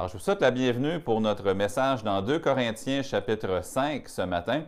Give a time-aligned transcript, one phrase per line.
[0.00, 4.22] Alors, je vous souhaite la bienvenue pour notre message dans 2 Corinthiens chapitre 5 ce
[4.22, 4.62] matin.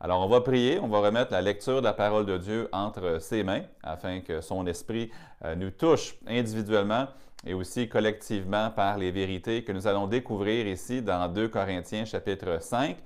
[0.00, 3.18] Alors, on va prier, on va remettre la lecture de la parole de Dieu entre
[3.20, 5.10] ses mains afin que son esprit
[5.44, 7.06] euh, nous touche individuellement
[7.46, 12.56] et aussi collectivement par les vérités que nous allons découvrir ici dans 2 Corinthiens chapitre
[12.58, 12.96] 5.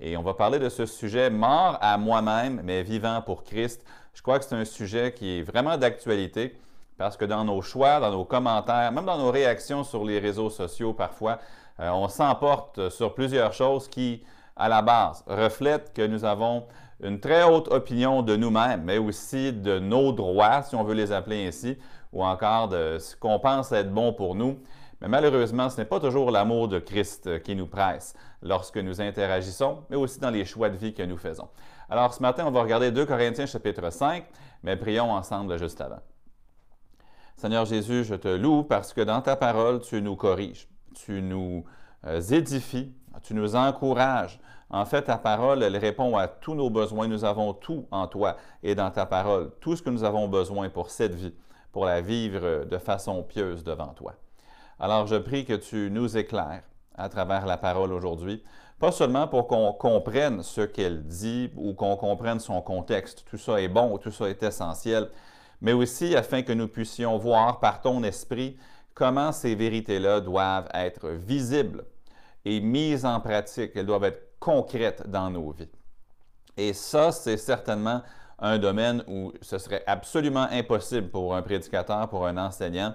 [0.00, 3.86] Et on va parler de ce sujet mort à moi-même, mais vivant pour Christ.
[4.12, 6.56] Je crois que c'est un sujet qui est vraiment d'actualité
[6.98, 10.50] parce que dans nos choix, dans nos commentaires, même dans nos réactions sur les réseaux
[10.50, 11.38] sociaux parfois,
[11.80, 14.22] euh, on s'emporte sur plusieurs choses qui,
[14.56, 16.66] à la base, reflètent que nous avons
[17.00, 21.12] une très haute opinion de nous-mêmes, mais aussi de nos droits, si on veut les
[21.12, 21.78] appeler ainsi,
[22.12, 24.58] ou encore de ce qu'on pense être bon pour nous.
[25.00, 29.84] Mais malheureusement, ce n'est pas toujours l'amour de Christ qui nous presse lorsque nous interagissons,
[29.90, 31.48] mais aussi dans les choix de vie que nous faisons.
[31.88, 34.24] Alors ce matin, on va regarder 2 Corinthiens chapitre 5,
[34.64, 36.00] mais prions ensemble juste avant.
[37.38, 41.64] Seigneur Jésus, je te loue parce que dans ta parole, tu nous corriges, tu nous
[42.04, 44.40] euh, édifies, tu nous encourages.
[44.70, 47.06] En fait, ta parole, elle répond à tous nos besoins.
[47.06, 50.68] Nous avons tout en toi et dans ta parole, tout ce que nous avons besoin
[50.68, 51.32] pour cette vie,
[51.70, 54.14] pour la vivre de façon pieuse devant toi.
[54.80, 56.64] Alors, je prie que tu nous éclaires
[56.96, 58.42] à travers la parole aujourd'hui,
[58.80, 63.24] pas seulement pour qu'on comprenne ce qu'elle dit ou qu'on comprenne son contexte.
[63.30, 65.08] Tout ça est bon, tout ça est essentiel,
[65.60, 68.56] mais aussi afin que nous puissions voir par ton esprit
[68.94, 71.84] comment ces vérités-là doivent être visibles
[72.44, 75.70] et mises en pratique, elles doivent être concrètes dans nos vies.
[76.56, 78.02] Et ça, c'est certainement
[78.38, 82.94] un domaine où ce serait absolument impossible pour un prédicateur, pour un enseignant,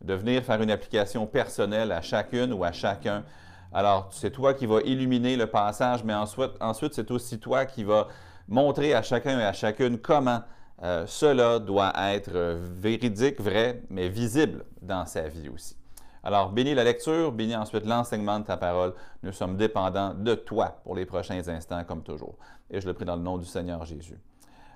[0.00, 3.24] de venir faire une application personnelle à chacune ou à chacun.
[3.72, 8.08] Alors, c'est toi qui vas illuminer le passage, mais ensuite, c'est aussi toi qui vas
[8.46, 10.40] montrer à chacun et à chacune comment
[10.82, 15.76] euh, cela doit être véridique, vrai, mais visible dans sa vie aussi.
[16.22, 18.94] Alors, bénis la lecture, bénis ensuite l'enseignement de ta parole.
[19.22, 22.36] Nous sommes dépendants de toi pour les prochains instants, comme toujours.
[22.70, 24.18] Et je le prie dans le nom du Seigneur Jésus.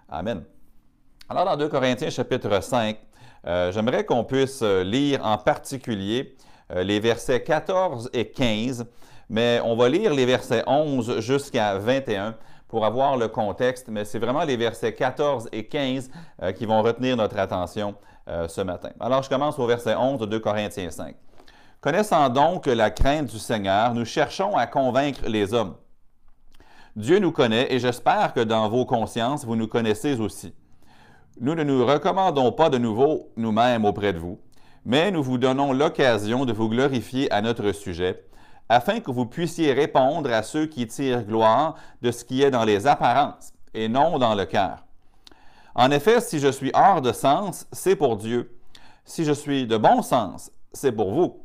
[0.08, 0.44] Amen.
[1.28, 2.98] Alors, dans 2 Corinthiens chapitre 5,
[3.46, 6.36] euh, j'aimerais qu'on puisse lire en particulier
[6.72, 8.86] euh, les versets 14 et 15,
[9.30, 12.34] mais on va lire les versets 11 jusqu'à 21
[12.68, 16.10] pour avoir le contexte, mais c'est vraiment les versets 14 et 15
[16.42, 17.94] euh, qui vont retenir notre attention
[18.28, 18.90] euh, ce matin.
[19.00, 21.16] Alors, je commence au verset 11 de 2 Corinthiens 5.
[21.80, 25.76] Connaissant donc la crainte du Seigneur, nous cherchons à convaincre les hommes.
[26.96, 30.52] Dieu nous connaît et j'espère que dans vos consciences, vous nous connaissez aussi.
[31.40, 34.40] Nous ne nous recommandons pas de nouveau nous-mêmes auprès de vous,
[34.84, 38.24] mais nous vous donnons l'occasion de vous glorifier à notre sujet
[38.68, 42.64] afin que vous puissiez répondre à ceux qui tirent gloire de ce qui est dans
[42.64, 44.84] les apparences et non dans le cœur.
[45.74, 48.58] En effet, si je suis hors de sens, c'est pour Dieu.
[49.04, 51.42] Si je suis de bon sens, c'est pour vous.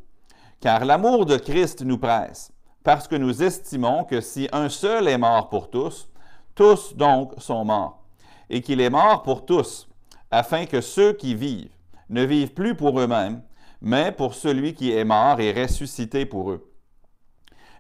[0.60, 2.52] Car l'amour de Christ nous presse,
[2.84, 6.10] parce que nous estimons que si un seul est mort pour tous,
[6.56, 8.04] tous donc sont morts,
[8.50, 9.88] et qu'il est mort pour tous,
[10.32, 11.76] afin que ceux qui vivent
[12.10, 13.42] ne vivent plus pour eux-mêmes,
[13.82, 16.73] mais pour celui qui est mort et ressuscité pour eux.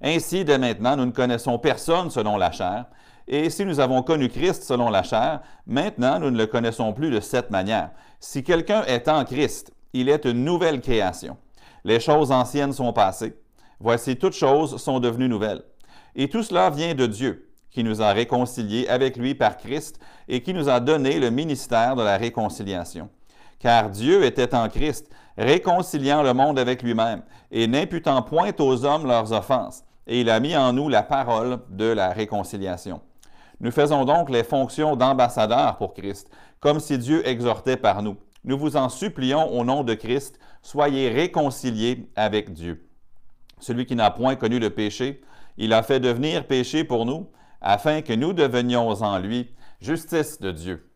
[0.03, 2.85] Ainsi, dès maintenant, nous ne connaissons personne selon la chair,
[3.25, 7.09] et si nous avons connu Christ selon la chair, maintenant nous ne le connaissons plus
[7.09, 7.91] de cette manière.
[8.19, 11.37] Si quelqu'un est en Christ, il est une nouvelle création.
[11.85, 13.33] Les choses anciennes sont passées.
[13.79, 15.63] Voici toutes choses sont devenues nouvelles.
[16.15, 20.43] Et tout cela vient de Dieu, qui nous a réconciliés avec lui par Christ et
[20.43, 23.09] qui nous a donné le ministère de la réconciliation.
[23.57, 29.07] Car Dieu était en Christ, réconciliant le monde avec lui-même et n'imputant point aux hommes
[29.07, 33.01] leurs offenses et il a mis en nous la parole de la réconciliation.
[33.59, 36.29] Nous faisons donc les fonctions d'ambassadeurs pour Christ,
[36.59, 38.17] comme si Dieu exhortait par nous.
[38.43, 42.89] Nous vous en supplions au nom de Christ, soyez réconciliés avec Dieu.
[43.59, 45.21] Celui qui n'a point connu le péché,
[45.57, 47.29] il a fait devenir péché pour nous,
[47.61, 50.89] afin que nous devenions en lui justice de Dieu.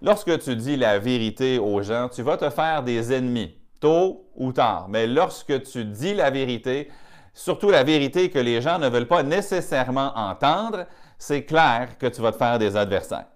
[0.00, 4.52] Lorsque tu dis la vérité aux gens, tu vas te faire des ennemis, tôt ou
[4.52, 4.88] tard.
[4.88, 6.90] Mais lorsque tu dis la vérité,
[7.34, 10.86] surtout la vérité que les gens ne veulent pas nécessairement entendre,
[11.18, 13.26] c'est clair que tu vas te faire des adversaires.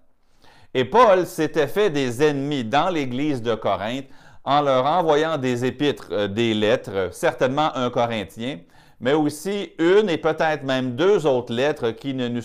[0.73, 4.07] Et Paul s'était fait des ennemis dans l'Église de Corinthe
[4.43, 8.59] en leur envoyant des épîtres, euh, des lettres, certainement un Corinthien,
[8.99, 12.41] mais aussi une et peut-être même deux autres lettres qui ne nous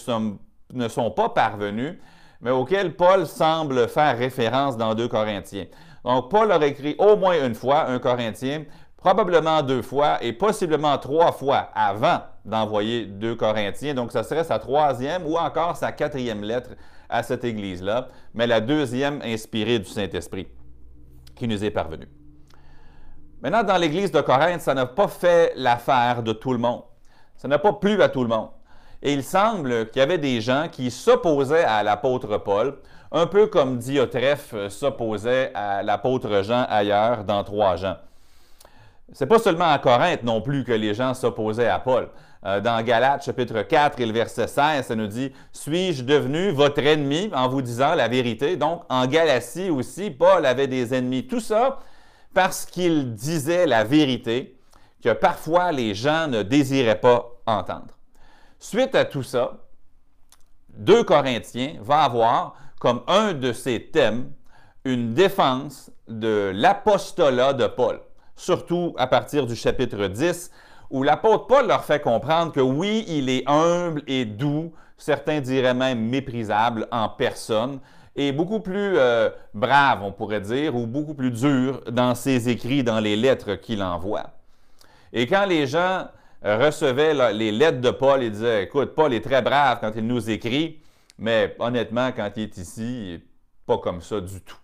[0.88, 2.00] sont pas parvenues,
[2.40, 5.66] mais auxquelles Paul semble faire référence dans 2 Corinthiens.
[6.04, 8.64] Donc, Paul aurait écrit au moins une fois un Corinthien,
[9.02, 13.94] probablement deux fois et possiblement trois fois avant d'envoyer 2 Corinthiens.
[13.94, 16.70] Donc, ce serait sa troisième ou encore sa quatrième lettre
[17.08, 20.46] à cette Église-là, mais la deuxième inspirée du Saint-Esprit
[21.34, 22.08] qui nous est parvenue.
[23.42, 26.84] Maintenant, dans l'Église de Corinthe, ça n'a pas fait l'affaire de tout le monde.
[27.36, 28.50] Ça n'a pas plu à tout le monde.
[29.02, 32.78] Et il semble qu'il y avait des gens qui s'opposaient à l'apôtre Paul,
[33.10, 37.96] un peu comme Diotrephe s'opposait à l'apôtre Jean ailleurs dans trois Jean.
[39.12, 42.08] C'est pas seulement à Corinthe non plus que les gens s'opposaient à Paul.
[42.44, 46.80] Euh, dans Galates chapitre 4 et le verset 16, ça nous dit Suis-je devenu votre
[46.80, 51.26] ennemi en vous disant la vérité Donc en Galatie aussi, Paul avait des ennemis.
[51.26, 51.78] Tout ça,
[52.34, 54.58] parce qu'il disait la vérité
[55.04, 57.94] que parfois les gens ne désiraient pas entendre.
[58.58, 59.58] Suite à tout ça,
[60.74, 64.32] 2 Corinthiens va avoir comme un de ses thèmes
[64.84, 68.00] une défense de l'apostolat de Paul,
[68.36, 70.50] surtout à partir du chapitre 10,
[70.90, 75.74] où l'apôtre Paul leur fait comprendre que oui, il est humble et doux, certains diraient
[75.74, 77.80] même méprisable en personne,
[78.14, 82.84] est beaucoup plus euh, brave, on pourrait dire, ou beaucoup plus dur dans ses écrits,
[82.84, 84.30] dans les lettres qu'il envoie.
[85.12, 86.08] Et quand les gens
[86.42, 90.28] recevaient les lettres de Paul, ils disaient, écoute, Paul est très brave quand il nous
[90.28, 90.80] écrit,
[91.18, 93.22] mais honnêtement, quand il est ici, il n'est
[93.66, 94.56] pas comme ça du tout.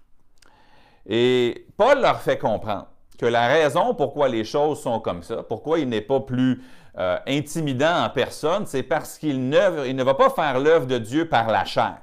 [1.06, 2.88] Et Paul leur fait comprendre
[3.18, 6.62] que la raison pourquoi les choses sont comme ça, pourquoi il n'est pas plus
[6.98, 11.28] euh, intimidant en personne, c'est parce qu'il ne, ne va pas faire l'œuvre de Dieu
[11.28, 11.98] par la chair.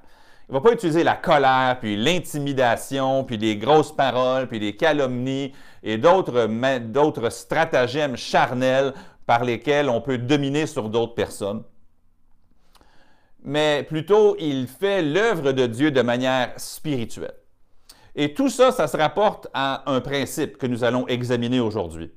[0.48, 4.76] Il ne va pas utiliser la colère, puis l'intimidation, puis des grosses paroles, puis des
[4.76, 8.94] calomnies et d'autres stratagèmes charnels
[9.26, 11.64] par lesquels on peut dominer sur d'autres personnes.
[13.44, 17.36] Mais plutôt, il fait l'œuvre de Dieu de manière spirituelle.
[18.16, 22.12] Et tout ça, ça se rapporte à un principe que nous allons examiner aujourd'hui.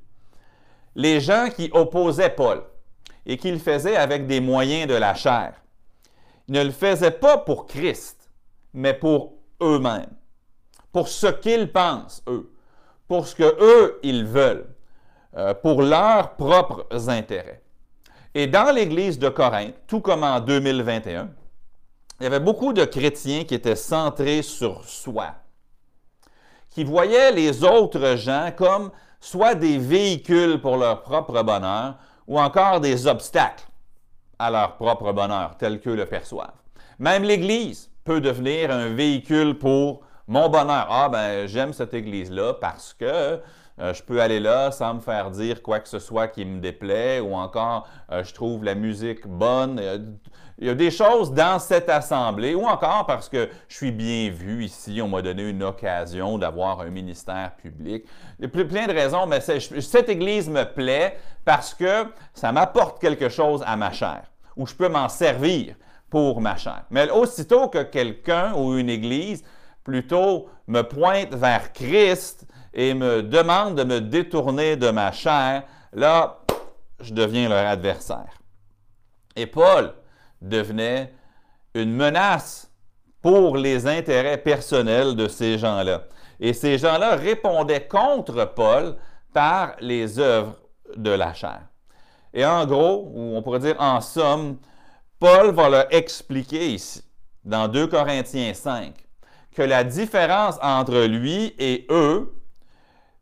[0.94, 2.62] Les gens qui opposaient Paul
[3.26, 5.54] et qui le faisaient avec des moyens de la chair,
[6.48, 8.30] ne le faisaient pas pour Christ,
[8.72, 10.10] mais pour eux-mêmes,
[10.92, 12.50] pour ce qu'ils pensent, eux,
[13.06, 14.74] pour ce que eux, ils veulent,
[15.36, 17.62] euh, pour leurs propres intérêts.
[18.34, 21.30] Et dans l'Église de Corinthe, tout comme en 2021,
[22.20, 25.34] il y avait beaucoup de chrétiens qui étaient centrés sur soi,
[26.70, 32.80] qui voyaient les autres gens comme soit des véhicules pour leur propre bonheur ou encore
[32.80, 33.66] des obstacles
[34.38, 36.52] à leur propre bonheur, tel qu'eux le perçoivent.
[36.98, 40.86] Même l'Église peut devenir un véhicule pour mon bonheur.
[40.90, 43.40] Ah, ben, j'aime cette église-là parce que
[43.80, 46.60] euh, je peux aller là sans me faire dire quoi que ce soit qui me
[46.60, 49.80] déplaît ou encore euh, je trouve la musique bonne.
[50.60, 54.28] Il y a des choses dans cette assemblée ou encore parce que je suis bien
[54.28, 58.04] vu ici, on m'a donné une occasion d'avoir un ministère public.
[58.40, 63.00] Il y a plein de raisons, mais cette église me plaît parce que ça m'apporte
[63.00, 64.22] quelque chose à ma chair,
[64.56, 65.76] où je peux m'en servir
[66.10, 66.82] pour ma chair.
[66.90, 69.44] Mais aussitôt que quelqu'un ou une Église
[69.84, 75.62] plutôt me pointe vers Christ et me demande de me détourner de ma chair,
[75.92, 76.40] là,
[77.00, 78.40] je deviens leur adversaire.
[79.36, 79.94] Et Paul
[80.40, 81.12] devenait
[81.74, 82.70] une menace
[83.22, 86.04] pour les intérêts personnels de ces gens-là.
[86.40, 88.96] Et ces gens-là répondaient contre Paul
[89.32, 90.56] par les œuvres
[90.96, 91.62] de la chair.
[92.32, 94.58] Et en gros, ou on pourrait dire en somme,
[95.18, 97.02] Paul va leur expliquer ici,
[97.44, 98.94] dans 2 Corinthiens 5,
[99.54, 102.32] que la différence entre lui et eux,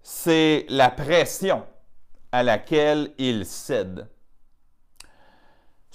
[0.02, 1.62] c'est la pression
[2.30, 4.06] à laquelle ils cèdent.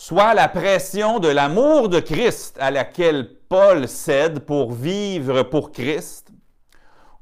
[0.04, 6.32] Soit la pression de l'amour de Christ à laquelle Paul cède pour vivre pour Christ,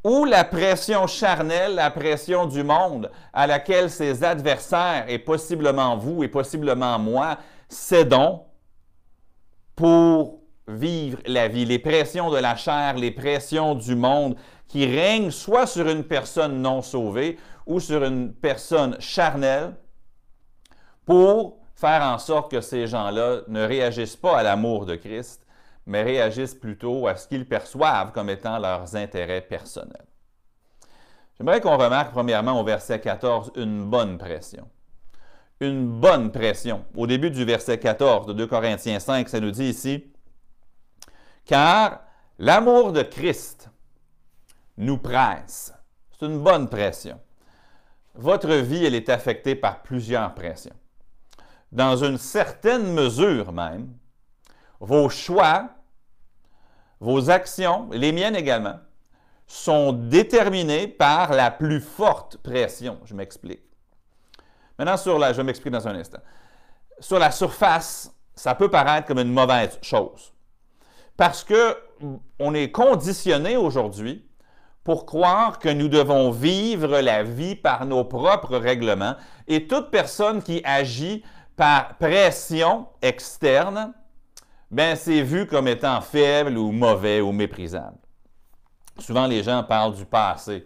[0.06, 6.24] ou la pression charnelle, la pression du monde à laquelle ses adversaires, et possiblement vous
[6.24, 8.44] et possiblement moi, cédons
[9.76, 14.38] pour vivre la vie, les pressions de la chair, les pressions du monde
[14.70, 19.76] qui règnent soit sur une personne non sauvée ou sur une personne charnelle
[21.06, 25.46] pour faire en sorte que ces gens-là ne réagissent pas à l'amour de Christ,
[25.86, 30.06] mais réagissent plutôt à ce qu'ils perçoivent comme étant leurs intérêts personnels.
[31.38, 34.68] J'aimerais qu'on remarque premièrement au verset 14 une bonne pression
[35.60, 36.86] une bonne pression.
[36.96, 40.06] Au début du verset 14 de 2 Corinthiens 5, ça nous dit ici,
[41.46, 42.02] car
[42.38, 43.70] l'amour de Christ
[44.78, 45.74] nous presse.
[46.12, 47.20] C'est une bonne pression.
[48.16, 50.76] Votre vie, elle est affectée par plusieurs pressions.
[51.72, 53.94] Dans une certaine mesure même,
[54.80, 55.70] vos choix,
[57.00, 58.80] vos actions, les miennes également,
[59.48, 63.00] sont déterminés par la plus forte pression.
[63.06, 63.64] Je m'explique.
[64.78, 66.20] Maintenant, sur la, je vais m'expliquer dans un instant.
[67.00, 70.34] Sur la surface, ça peut paraître comme une mauvaise chose.
[71.18, 71.76] Parce que
[72.40, 74.26] on est conditionné aujourd'hui
[74.84, 79.16] pour croire que nous devons vivre la vie par nos propres règlements
[79.48, 81.24] et toute personne qui agit
[81.60, 83.92] par pression externe,
[84.72, 87.98] ben c'est vu comme étant faible ou mauvais ou méprisable.
[88.98, 90.66] Souvent les gens parlent du passé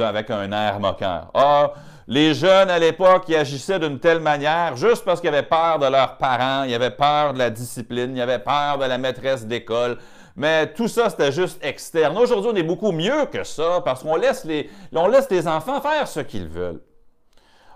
[0.00, 1.30] avec un air moqueur.
[1.34, 1.70] Ah,
[2.08, 6.18] les jeunes à l'époque, agissaient d'une telle manière juste parce qu'ils avaient peur de leurs
[6.18, 9.98] parents, ils avaient peur de la discipline, ils avaient peur de la maîtresse d'école.
[10.34, 12.18] Mais tout ça, c'était juste externe.
[12.18, 16.18] Aujourd'hui, on est beaucoup mieux que ça parce qu'on laisse laisse les enfants faire ce
[16.18, 16.80] qu'ils veulent.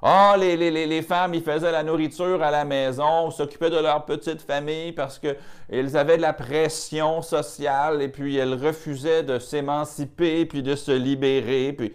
[0.04, 4.42] Ah, les, les, femmes, ils faisaient la nourriture à la maison, s'occupaient de leur petite
[4.42, 10.60] famille parce qu'elles avaient de la pression sociale et puis elles refusaient de s'émanciper puis
[10.60, 11.72] de se libérer.
[11.72, 11.92] Puis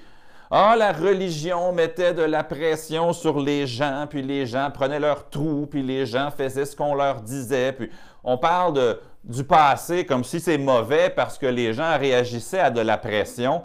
[0.50, 5.30] ah, la religion mettait de la pression sur les gens, puis les gens prenaient leur
[5.30, 7.74] trou, puis les gens faisaient ce qu'on leur disait.
[7.74, 7.90] Puis
[8.24, 12.80] on parle du passé comme si c'est mauvais parce que les gens réagissaient à de
[12.80, 13.64] la pression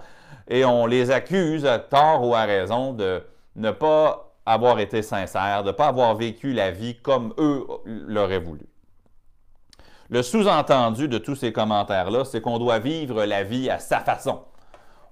[0.49, 3.23] et on les accuse à tort ou à raison de
[3.55, 8.39] ne pas avoir été sincères, de ne pas avoir vécu la vie comme eux l'auraient
[8.39, 8.67] voulu.
[10.11, 14.43] Le sous-entendu de tous ces commentaires-là, c'est qu'on doit vivre la vie à sa façon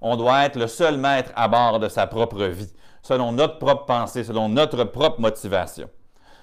[0.01, 2.73] on doit être le seul maître à bord de sa propre vie,
[3.03, 5.89] selon notre propre pensée, selon notre propre motivation.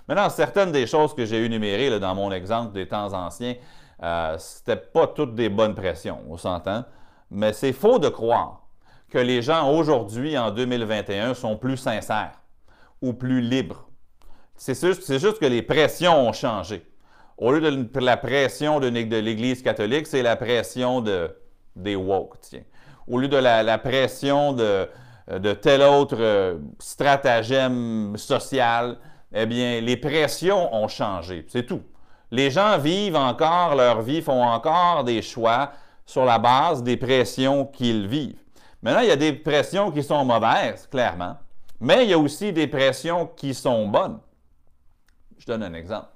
[0.06, 3.56] Maintenant, certaines des choses que j'ai énumérées dans mon exemple des temps anciens,
[4.02, 6.84] euh, ce n'étaient pas toutes des bonnes pressions, on s'entend,
[7.30, 8.62] mais c'est faux de croire
[9.10, 12.40] que les gens aujourd'hui, en 2021, sont plus sincères
[13.00, 13.88] ou plus libres.
[14.56, 16.84] C'est juste, que les pressions ont changé.
[17.36, 21.30] Au lieu de la pression de, l'Église catholique, c'est la pression de,
[21.76, 22.36] des woke.
[23.06, 24.88] Au lieu de la, pression de,
[25.30, 28.98] de, tel autre euh, stratagème social,
[29.32, 31.46] eh bien, les pressions ont changé.
[31.48, 31.82] C'est tout.
[32.30, 35.72] Les gens vivent encore leur vie, font encore des choix
[36.04, 38.42] sur la base des pressions qu'ils vivent.
[38.82, 41.36] Maintenant, il y a des pressions qui sont mauvaises, clairement,
[41.80, 44.18] mais il y a aussi des pressions qui sont bonnes.
[45.38, 46.08] Je donne un exemple.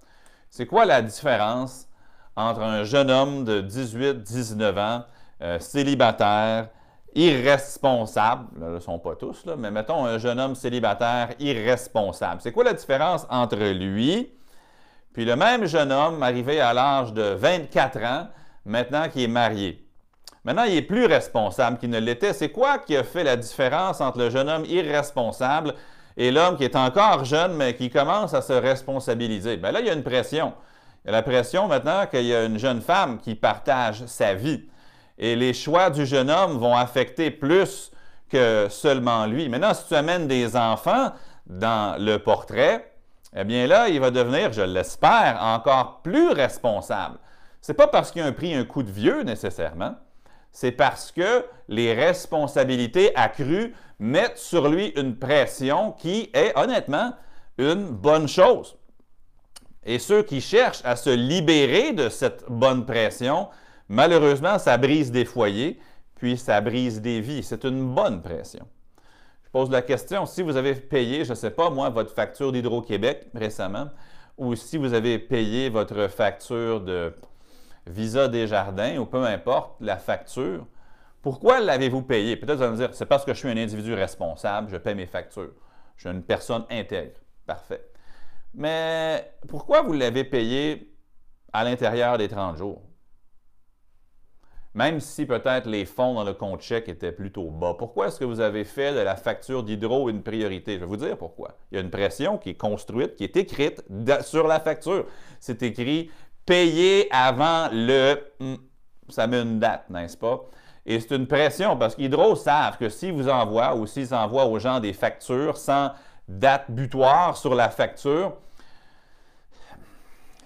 [0.51, 1.89] C'est quoi la différence
[2.37, 5.05] entre un jeune homme de 18-19 ans,
[5.43, 6.69] euh, célibataire,
[7.15, 12.41] irresponsable, là, ne sont pas tous, mais mettons un jeune homme célibataire irresponsable.
[12.41, 14.33] C'est quoi la différence entre lui
[15.13, 18.29] puis le même jeune homme arrivé à l'âge de 24 ans,
[18.65, 19.82] maintenant qui est marié?
[20.45, 22.33] Maintenant, il est plus responsable qu'il ne l'était.
[22.33, 25.75] C'est quoi qui a fait la différence entre le jeune homme irresponsable
[26.17, 29.57] et l'homme qui est encore jeune, mais qui commence à se responsabiliser?
[29.57, 30.53] Bien là, il y a une pression.
[31.05, 34.35] Il y a la pression maintenant qu'il y a une jeune femme qui partage sa
[34.35, 34.65] vie
[35.19, 37.93] et les choix du jeune homme vont affecter plus
[38.29, 39.49] que seulement lui.
[39.49, 41.13] Maintenant, si tu amènes des enfants
[41.47, 42.93] dans le portrait,
[43.37, 47.19] eh bien là, il va devenir, je l'espère, encore plus responsable.
[47.61, 49.95] Ce n'est pas parce qu'il a pris un coup de vieux nécessairement,
[50.53, 57.15] c'est parce que les responsabilités accrues mettent sur lui une pression qui est honnêtement
[57.59, 58.77] une bonne chose.
[59.85, 63.49] Et ceux qui cherchent à se libérer de cette bonne pression,
[63.93, 65.79] Malheureusement, ça brise des foyers,
[66.15, 67.43] puis ça brise des vies.
[67.43, 68.67] C'est une bonne pression.
[69.45, 72.53] Je pose la question, si vous avez payé, je ne sais pas moi, votre facture
[72.53, 73.91] d'Hydro-Québec récemment,
[74.39, 77.13] ou si vous avez payé votre facture de
[77.87, 80.67] Visa des Jardins, ou peu importe la facture,
[81.21, 82.37] pourquoi l'avez-vous payé?
[82.37, 84.95] Peut-être vous allez me dire, c'est parce que je suis un individu responsable, je paie
[84.95, 85.53] mes factures.
[85.97, 87.21] Je suis une personne intègre.
[87.47, 87.89] Parfait.
[88.55, 90.93] Mais pourquoi vous l'avez payé
[91.53, 92.83] à l'intérieur des 30 jours?
[94.75, 97.75] même si peut-être les fonds dans le compte chèque étaient plutôt bas.
[97.79, 100.75] Pourquoi est-ce que vous avez fait de la facture d'hydro une priorité?
[100.75, 101.57] Je vais vous dire pourquoi.
[101.71, 103.85] Il y a une pression qui est construite, qui est écrite
[104.23, 105.07] sur la facture.
[105.41, 106.11] C'est écrit
[106.47, 108.17] payer avant le...
[108.41, 108.57] Hmm,
[109.09, 110.43] ça met une date, n'est-ce pas?
[110.85, 114.59] Et c'est une pression parce qu'Hydro savent que s'ils vous envoient ou s'ils envoient aux
[114.59, 115.93] gens des factures sans
[116.27, 118.33] date butoir sur la facture,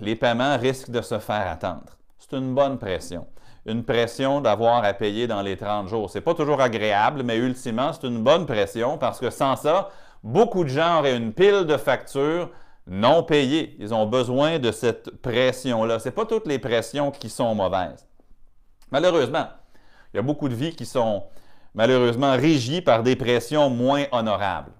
[0.00, 1.96] les paiements risquent de se faire attendre.
[2.18, 3.26] C'est une bonne pression
[3.66, 6.08] une pression d'avoir à payer dans les 30 jours.
[6.08, 9.90] Ce n'est pas toujours agréable, mais ultimement, c'est une bonne pression parce que sans ça,
[10.22, 12.50] beaucoup de gens auraient une pile de factures
[12.86, 13.76] non payées.
[13.78, 15.98] Ils ont besoin de cette pression-là.
[15.98, 18.06] Ce n'est pas toutes les pressions qui sont mauvaises.
[18.90, 19.48] Malheureusement,
[20.12, 21.24] il y a beaucoup de vies qui sont
[21.74, 24.72] malheureusement régies par des pressions moins honorables.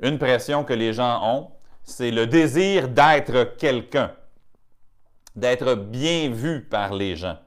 [0.00, 1.50] Une pression que les gens ont,
[1.82, 4.12] c'est le désir d'être quelqu'un,
[5.34, 7.38] d'être bien vu par les gens.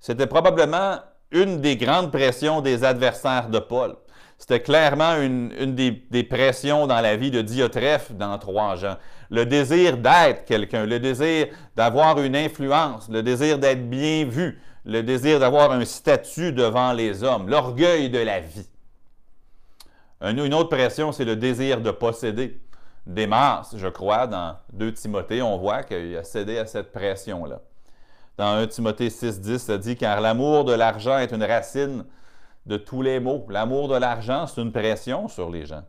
[0.00, 0.98] C'était probablement
[1.30, 3.96] une des grandes pressions des adversaires de Paul.
[4.40, 8.96] C'était clairement une, des, pressions dans la vie de Diotrephe dans trois gens.
[9.28, 15.02] Le désir d'être quelqu'un, le désir d'avoir une influence, le désir d'être bien vu, le
[15.02, 18.66] désir d'avoir un statut devant les hommes, l'orgueil de la vie.
[20.22, 22.58] Une autre pression, c'est le désir de posséder.
[23.06, 27.60] Démas, je crois, dans 2 Timothée, on voit qu'il a cédé à cette pression-là.
[28.38, 32.04] Dans 1 Timothée 6,10, ça dit Car l'amour de l'argent est une racine
[32.66, 33.46] de tous les maux.
[33.48, 35.82] L'amour de l'argent, c'est une pression sur les gens.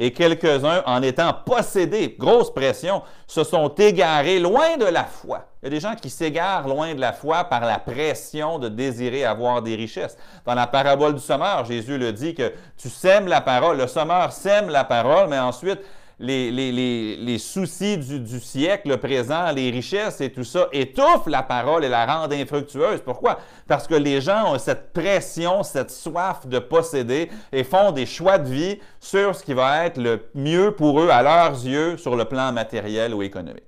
[0.00, 5.46] Et quelques-uns, en étant possédés, grosse pression, se sont égarés loin de la foi.
[5.60, 8.68] Il y a des gens qui s'égarent loin de la foi par la pression de
[8.68, 10.16] désirer avoir des richesses.
[10.46, 14.32] Dans la parabole du sommeur, Jésus le dit que tu sèmes la parole, le sommeur
[14.32, 15.80] sème la parole, mais ensuite
[16.20, 22.06] les, soucis du, siècle présent, les richesses et tout ça étouffent la parole et la
[22.06, 23.00] rendent infructueuse.
[23.02, 23.38] Pourquoi?
[23.66, 28.38] Parce que les gens ont cette pression, cette soif de posséder et font des choix
[28.38, 32.16] de vie sur ce qui va être le mieux pour eux à leurs yeux sur
[32.16, 33.64] le plan matériel ou économique.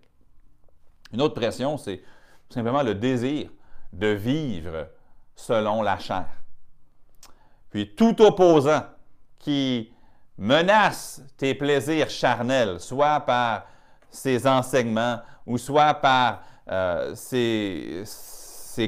[1.12, 2.02] Une autre pression, c'est
[2.48, 3.48] simplement le désir
[3.92, 4.88] de vivre
[5.36, 6.26] selon la chair.
[7.70, 8.82] Puis tout opposant
[9.38, 9.92] qui
[10.40, 13.66] menace tes plaisirs charnels, soit par
[14.10, 18.04] ses enseignements ou soit par euh, ses,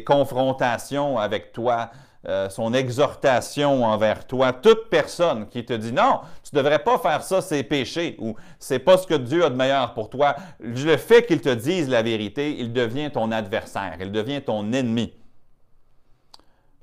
[0.07, 1.91] confrontations avec toi,
[2.27, 6.97] euh, son exhortation envers toi, toute personne qui te dit non, tu ne devrais pas
[6.97, 10.35] faire ça, c'est péché, ou c'est pas ce que Dieu a de meilleur pour toi,
[10.61, 15.13] le fait qu'il te dise la vérité, il devient ton adversaire, il devient ton ennemi.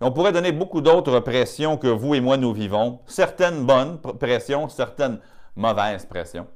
[0.02, 4.70] On pourrait donner beaucoup d'autres pressions que vous et moi nous vivons, certaines bonnes pressions,
[4.70, 5.20] certaines
[5.56, 6.48] mauvaises pressions.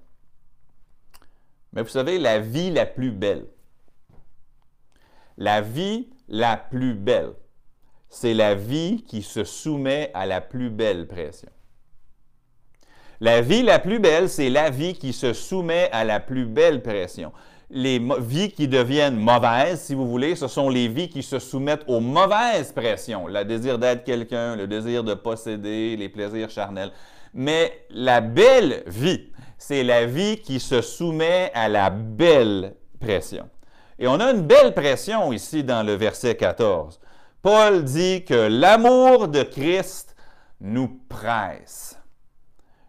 [1.73, 3.47] Mais vous savez, la vie la plus belle,
[5.37, 7.33] la vie la plus belle,
[8.09, 11.50] c'est la vie qui se soumet à la plus belle pression.
[13.20, 16.81] La vie la plus belle, c'est la vie qui se soumet à la plus belle
[16.81, 17.33] pression
[17.74, 21.83] les vies qui deviennent mauvaises, si vous voulez, ce sont les vies qui se soumettent
[21.88, 26.92] aux mauvaises pressions, le désir d'être quelqu'un, le désir de posséder, les plaisirs charnels.
[27.33, 33.50] Mais la belle vie, c'est la vie qui se soumet à la belle pression.
[33.98, 37.00] Et on a une belle pression ici dans le verset 14.
[37.42, 40.16] Paul dit que l'amour de Christ
[40.62, 42.00] nous presse.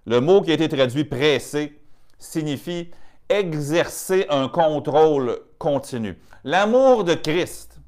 [0.05, 1.81] Le mot qui a été traduit pressé
[2.19, 2.91] signifie
[3.39, 6.19] exercer un contrôle continu.
[6.45, 7.81] L'amour de Christ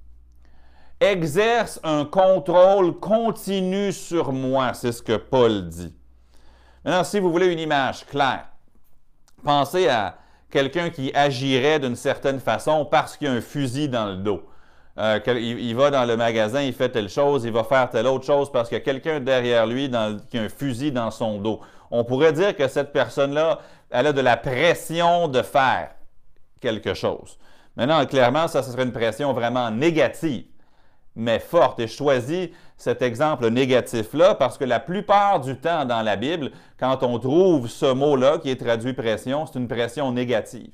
[1.01, 5.95] exerce un contrôle continu sur moi, c'est ce que Paul dit.
[6.85, 8.49] Maintenant, si vous voulez une image claire,
[9.45, 10.19] pensez à
[10.51, 14.43] quelqu'un qui agirait d'une certaine façon parce qu'il a un fusil dans le dos.
[14.99, 18.25] Euh, il, va dans le magasin, il fait telle chose, il va faire telle autre
[18.25, 19.91] chose parce qu'il y a quelqu'un derrière lui
[20.31, 21.61] qui a un fusil dans son dos.
[21.91, 25.91] On pourrait dire que cette personne-là elle a de la pression de faire
[26.61, 27.39] quelque chose.
[27.77, 30.47] Maintenant, clairement, ça, ce serait une pression vraiment négative,
[31.15, 31.79] mais forte.
[31.81, 36.51] Et je choisis cet exemple négatif-là parce que la plupart du temps dans la Bible,
[36.79, 40.71] quand on trouve ce mot-là qui est traduit pression, c'est une pression négative.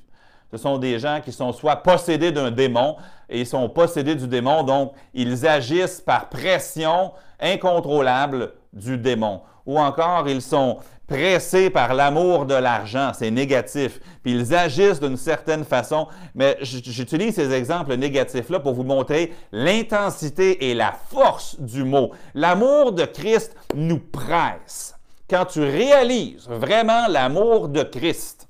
[0.51, 2.97] Ce sont des gens qui sont soit possédés d'un démon
[3.27, 9.41] et ils sont possédés du démon, donc ils agissent par pression incontrôlable du démon.
[9.65, 13.99] Ou encore, ils sont pressés par l'amour de l'argent, c'est négatif.
[14.23, 20.69] Puis ils agissent d'une certaine façon, mais j'utilise ces exemples négatifs-là pour vous montrer l'intensité
[20.69, 22.11] et la force du mot.
[22.33, 24.95] L'amour de Christ nous presse.
[25.29, 28.47] Quand tu réalises vraiment l'amour de Christ,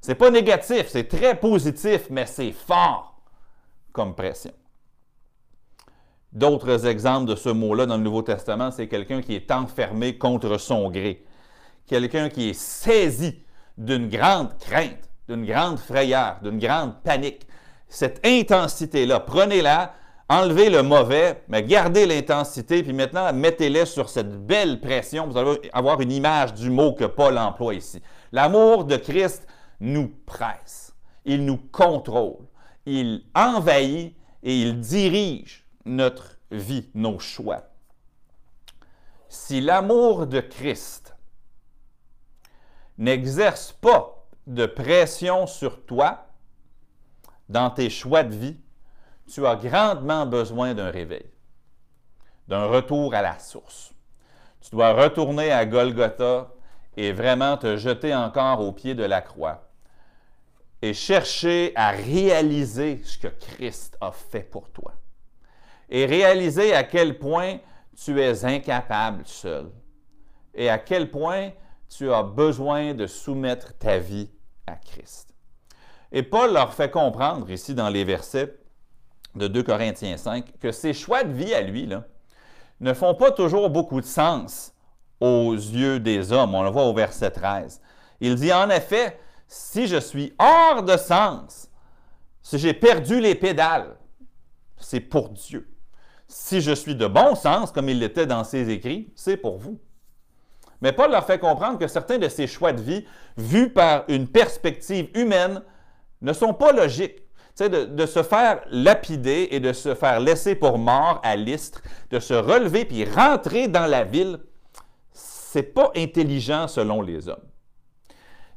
[0.00, 3.14] c'est pas négatif, c'est très positif, mais c'est fort
[3.92, 4.52] comme pression.
[6.34, 10.58] D'autres exemples de ce mot-là dans le Nouveau Testament, c'est quelqu'un qui est enfermé contre
[10.58, 11.24] son gré
[11.86, 13.40] quelqu'un qui est saisi
[13.76, 17.46] d'une grande crainte, d'une grande frayeur, d'une grande panique.
[17.88, 19.94] Cette intensité-là, prenez-la,
[20.28, 25.26] enlevez le mauvais, mais gardez l'intensité, puis maintenant, mettez-les sur cette belle pression.
[25.26, 28.00] Vous allez avoir une image du mot que Paul emploie ici.
[28.32, 29.46] L'amour de Christ
[29.80, 30.94] nous presse,
[31.24, 32.46] il nous contrôle,
[32.86, 37.62] il envahit et il dirige notre vie, nos choix.
[39.28, 41.16] Si l'amour de Christ
[42.98, 46.28] n'exerce pas de pression sur toi
[47.48, 48.60] dans tes choix de vie,
[49.26, 51.26] tu as grandement besoin d'un réveil,
[52.48, 53.92] d'un retour à la source.
[54.60, 56.52] Tu dois retourner à Golgotha
[56.96, 59.68] et vraiment te jeter encore au pied de la croix.
[60.82, 64.92] et chercher à réaliser ce que Christ a fait pour toi.
[65.88, 67.58] Et réaliser à quel point
[67.96, 69.70] tu es incapable seul
[70.54, 71.50] et à quel point
[71.88, 74.30] tu as besoin de soumettre ta vie
[74.66, 75.34] à Christ.
[76.12, 78.56] Et Paul leur fait comprendre ici dans les versets
[79.34, 81.88] de 2 Corinthiens 5 que ses choix de vie à lui
[82.80, 84.72] ne font pas toujours beaucoup de sens
[85.20, 86.54] aux yeux des hommes.
[86.54, 87.80] On le voit au verset 13.
[88.20, 89.18] Il dit en effet,
[89.48, 91.68] si je suis hors de sens,
[92.42, 93.96] si j'ai perdu les pédales,
[94.76, 95.73] c'est pour Dieu.
[96.36, 99.78] Si je suis de bon sens, comme il l'était dans ses écrits, c'est pour vous.
[100.80, 103.04] Mais Paul leur fait comprendre que certains de ces choix de vie,
[103.36, 105.62] vus par une perspective humaine,
[106.22, 107.22] ne sont pas logiques.
[107.56, 111.82] Tu de, de, se faire lapider et de se faire laisser pour mort à l'istre,
[112.10, 114.40] de se relever puis rentrer dans la ville,
[115.12, 117.46] c'est pas intelligent selon les hommes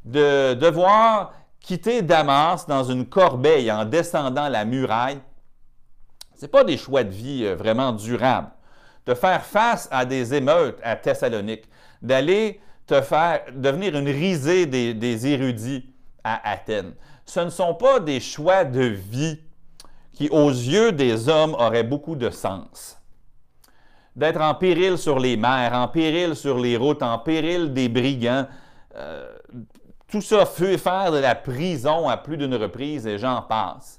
[0.07, 5.19] de devoir quitter Damas dans une corbeille en descendant la muraille,
[6.37, 8.51] ce n'est pas des choix de vie euh, vraiment durables.
[9.05, 11.65] De faire face à des émeutes à Thessalonique,
[12.01, 15.89] d'aller te faire devenir une risée des, érudits
[16.23, 16.93] à Athènes.
[17.25, 19.39] Ce ne sont pas des choix de vie
[20.13, 23.01] qui, aux yeux des hommes, auraient beaucoup de sens.
[24.15, 28.47] D'être en péril sur les mers, en péril sur les routes, en péril des brigands,
[28.95, 29.33] euh,
[30.07, 33.96] tout ça fait faire de la prison à plus d'une reprise et j'en passe.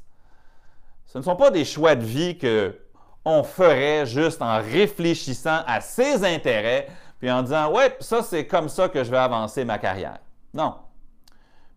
[1.08, 2.78] Ce ne sont pas des choix de vie que
[3.24, 6.86] on ferait juste en réfléchissant à ses intérêts
[7.18, 10.18] puis en disant ouais, ça c'est comme ça que je vais avancer ma carrière.
[10.52, 10.76] Non.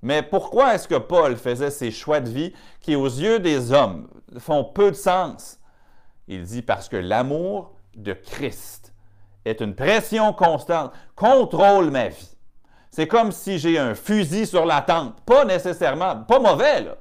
[0.02, 4.10] Mais pourquoi est-ce que Paul faisait ces choix de vie qui aux yeux des hommes
[4.38, 5.60] font peu de sens?
[6.28, 8.94] Il dit parce que l'amour de Christ
[9.46, 12.38] est une pression constante, contrôle ma vie.
[12.90, 15.22] C'est comme si j'ai un fusil sur la tente.
[15.22, 16.98] Pas nécessairement, pas mauvais, là.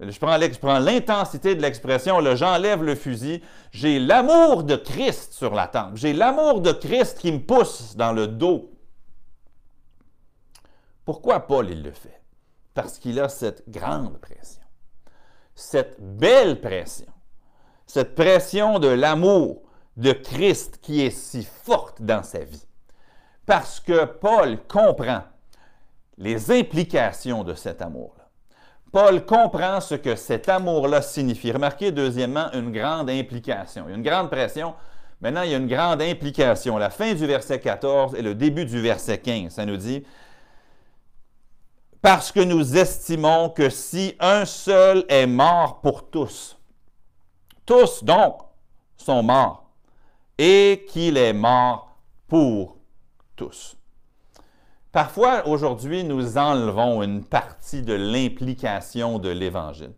[0.00, 0.18] Je
[0.58, 3.42] prends l'intensité de l'expression, j'enlève le fusil.
[3.72, 5.96] J'ai l'amour de Christ sur la tente.
[5.96, 8.70] J'ai l'amour de Christ qui me pousse dans le dos.
[11.04, 12.20] Pourquoi Paul il le fait?
[12.74, 14.62] Parce qu'il a cette grande pression,
[15.54, 17.12] cette belle pression,
[17.86, 19.62] cette pression de l'amour
[19.96, 22.68] de Christ qui est si forte dans sa vie
[23.48, 25.22] parce que Paul comprend
[26.18, 28.27] les implications de cet amour-là.
[28.90, 31.52] Paul comprend ce que cet amour-là signifie.
[31.52, 33.84] Remarquez deuxièmement une grande implication.
[33.86, 34.74] Il y a une grande pression.
[35.20, 36.78] Maintenant, il y a une grande implication.
[36.78, 40.04] La fin du verset 14 et le début du verset 15, ça nous dit
[42.00, 46.56] Parce que nous estimons que si un seul est mort pour tous,
[47.66, 48.40] tous donc
[48.96, 49.70] sont morts,
[50.38, 51.96] et qu'il est mort
[52.26, 52.76] pour
[53.36, 53.77] tous.
[54.92, 59.92] Parfois, aujourd'hui, nous enlevons une partie de l'implication de l'Évangile.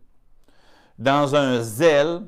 [0.99, 2.23] Dans un zèle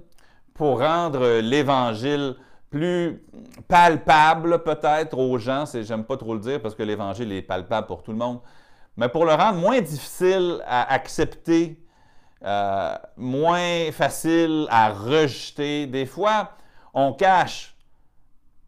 [0.54, 2.36] pour rendre l'Évangile
[2.70, 3.22] plus
[3.68, 8.02] palpable peut-être aux gens, j'aime pas trop le dire parce que l'Évangile est palpable pour
[8.02, 8.40] tout le monde,
[8.96, 11.84] mais pour le rendre moins difficile à accepter,
[12.44, 16.52] euh, moins facile à rejeter, des fois,
[16.94, 17.71] on cache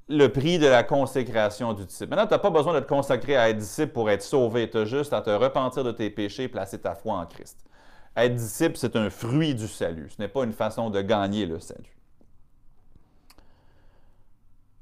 [0.08, 2.10] le prix de la consécration du disciple.
[2.10, 4.68] Maintenant, tu n'as pas besoin de te consacrer à être disciple pour être sauvé.
[4.68, 7.58] Tu as juste à te repentir de tes péchés et placer ta foi en Christ.
[8.16, 10.10] Être disciple, c'est un fruit du salut.
[10.10, 11.96] Ce n'est pas une façon de gagner le salut.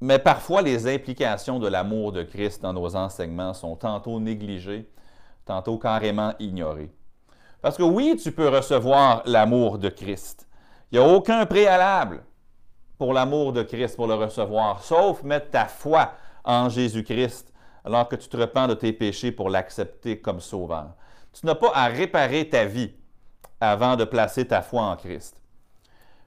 [0.01, 4.89] Mais parfois, les implications de l'amour de Christ dans nos enseignements sont tantôt négligées,
[5.45, 6.91] tantôt carrément ignorées.
[7.61, 10.45] Parce que oui, tu peux recevoir l'amour de Christ.
[10.91, 12.21] Il n'y a aucun préalable
[12.97, 17.53] pour l'amour de Christ, pour le recevoir, sauf mettre ta foi en Jésus-Christ
[17.85, 20.95] alors que tu te repens de tes péchés pour l'accepter comme sauveur.
[21.33, 22.93] Tu n'as pas à réparer ta vie
[23.59, 25.41] avant de placer ta foi en Christ.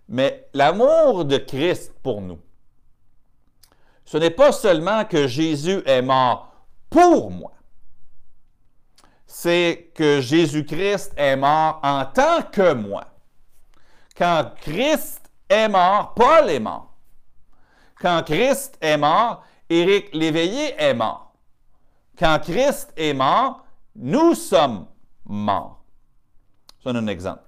[0.09, 2.39] Mais l'amour de Christ pour nous,
[4.05, 6.53] ce n'est pas seulement que Jésus est mort
[6.89, 7.53] pour moi,
[9.27, 13.05] c'est que Jésus-Christ est mort en tant que moi.
[14.17, 16.93] Quand Christ est mort, Paul est mort.
[18.01, 21.33] Quand Christ est mort, Éric Léveillé est mort.
[22.19, 24.87] Quand Christ est mort, nous sommes
[25.25, 25.83] morts.
[26.83, 27.43] Ça, un exemple.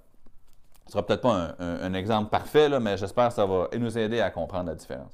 [0.87, 4.31] Ce sera peut-être pas un, exemple parfait, mais j'espère que ça va nous aider à
[4.31, 5.13] comprendre la différence.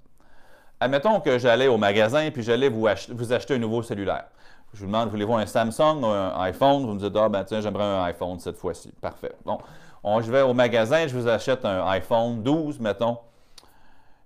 [0.79, 4.27] Admettons que j'allais au magasin et puis j'allais vous, vous, acheter un nouveau cellulaire.
[4.73, 6.87] Je vous demande, voulez-vous un Samsung ou un iPhone?
[6.87, 8.93] Vous me dites, ah ben tiens, j'aimerais un iPhone cette fois-ci.
[9.01, 9.33] Parfait.
[9.45, 9.59] Bon,
[10.05, 13.19] je vais au magasin, je vous achète un iPhone 12, mettons.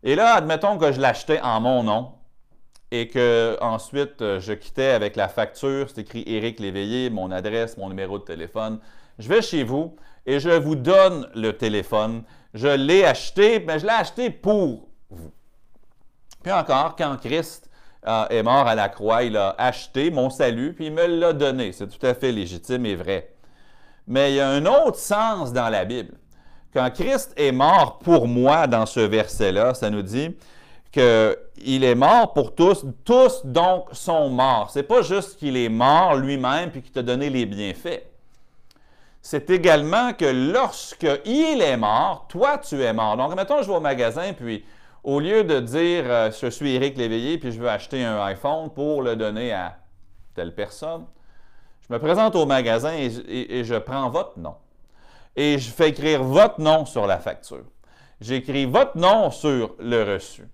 [0.02, 2.12] Et là, admettons que je l'achetais en mon nom
[2.90, 7.76] et que ensuite euh, je quittais avec la facture, c'est écrit Éric Léveillé, mon adresse,
[7.76, 8.80] mon numéro de téléphone,
[9.18, 12.22] je vais chez vous et je vous donne le téléphone.
[12.54, 15.32] Je l'ai acheté, mais je l'ai acheté pour vous.
[16.42, 17.68] Puis encore, quand Christ
[18.06, 21.32] euh, est mort à la croix, il a acheté mon salut, puis il me l'a
[21.32, 21.72] donné.
[21.72, 23.34] C'est tout à fait légitime et vrai.
[24.08, 26.14] Mais il y a un autre sens dans la Bible.
[26.72, 30.34] Quand Christ est mort pour moi dans ce verset-là, ça nous dit
[30.90, 34.70] qu'il est mort pour tous, tous donc sont morts.
[34.70, 38.02] C'est pas juste qu'il est mort lui-même puis qu'il t'a donné les bienfaits.
[39.20, 43.16] C'est également que lorsque il est mort, toi tu es mort.
[43.18, 44.64] Donc mettons je vais au magasin puis
[45.04, 48.70] au lieu de dire euh, je suis Éric Léveillé puis je veux acheter un iPhone
[48.70, 49.76] pour le donner à
[50.34, 51.04] telle personne,
[51.88, 54.54] je me présente au magasin et, je prends votre nom.
[55.36, 57.64] Et je fais écrire votre nom sur la facture.
[58.20, 60.46] J'écris votre nom sur le reçu.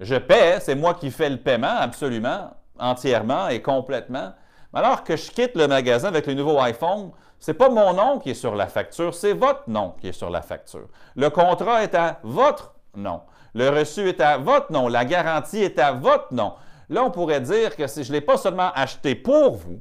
[0.00, 4.32] Je paie, c'est moi qui fais le paiement absolument, entièrement et complètement.
[4.72, 7.94] Mais alors que je quitte le magasin avec le nouveau iPhone, ce n'est pas mon
[7.94, 10.88] nom qui est sur la facture, c'est votre nom qui est sur la facture.
[11.16, 13.22] Le contrat est à votre nom.
[13.54, 14.88] Le reçu est à votre nom.
[14.88, 16.54] La garantie est à votre nom.
[16.90, 19.80] Là, on pourrait dire que si je ne l'ai pas seulement acheté pour vous,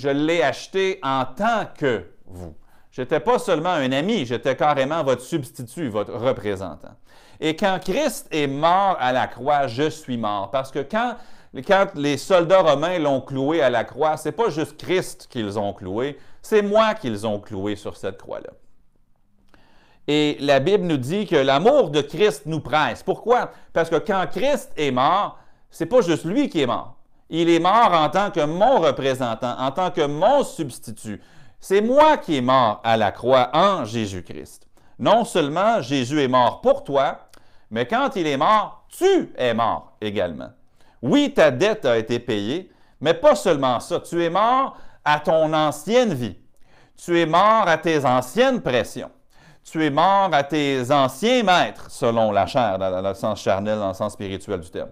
[0.00, 2.54] je l'ai acheté en tant que vous.
[2.90, 6.96] Je n'étais pas seulement un ami, j'étais carrément votre substitut, votre représentant.
[7.38, 10.50] Et quand Christ est mort à la croix, je suis mort.
[10.50, 11.16] Parce que quand,
[11.94, 15.74] les soldats romains l'ont cloué à la croix, ce n'est pas juste Christ qu'ils ont
[15.74, 18.50] cloué, c'est moi qu'ils ont cloué sur cette croix-là.
[20.08, 23.02] Et la Bible nous dit que l'amour de Christ nous presse.
[23.02, 23.52] Pourquoi?
[23.74, 25.38] Parce que quand Christ est mort,
[25.70, 26.99] c'est pas juste lui qui est mort.
[27.30, 31.22] Il est mort en tant que mon représentant, en tant que mon substitut.
[31.60, 34.66] C'est moi qui est mort à la croix en Jésus-Christ.
[34.98, 37.28] Non seulement Jésus est mort pour toi,
[37.70, 40.48] mais quand il est mort, tu es mort également.
[41.02, 44.00] Oui, ta dette a été payée, mais pas seulement ça.
[44.00, 46.36] Tu es mort à ton ancienne vie.
[46.96, 49.10] Tu es mort à tes anciennes pressions.
[49.62, 53.88] Tu es mort à tes anciens maîtres, selon la chair, dans le sens charnel, dans
[53.88, 54.90] le sens spirituel du terme.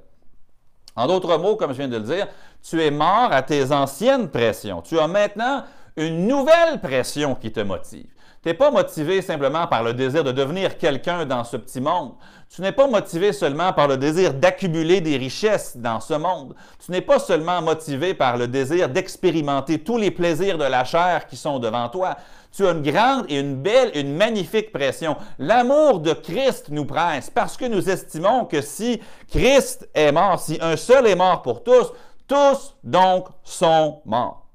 [0.99, 2.27] En d'autres mots, comme je viens de le dire,
[2.69, 4.83] tu es mort à tes anciennes pressions.
[4.83, 5.63] Tu as maintenant
[5.97, 8.09] une nouvelle pression qui te motive.
[8.43, 12.15] Tu n'es pas motivé simplement par le désir de devenir quelqu'un dans ce petit monde.
[12.53, 16.57] Tu n'es pas motivé seulement par le désir d'accumuler des richesses dans ce monde.
[16.85, 21.29] Tu n'es pas seulement motivé par le désir d'expérimenter tous les plaisirs de la chair
[21.29, 22.17] qui sont devant toi.
[22.53, 25.17] Tu as une grande et une belle, une magnifique pression.
[25.39, 30.59] L'amour de Christ nous presse parce que nous estimons que si Christ est mort, si
[30.61, 31.93] un seul est mort pour tous,
[32.27, 34.47] tous donc sont morts.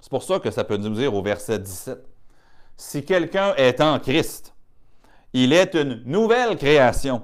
[0.00, 1.98] C'est pour ça que ça peut nous dire au verset 17,
[2.76, 4.54] si quelqu'un est en Christ,
[5.32, 7.22] il est une nouvelle création.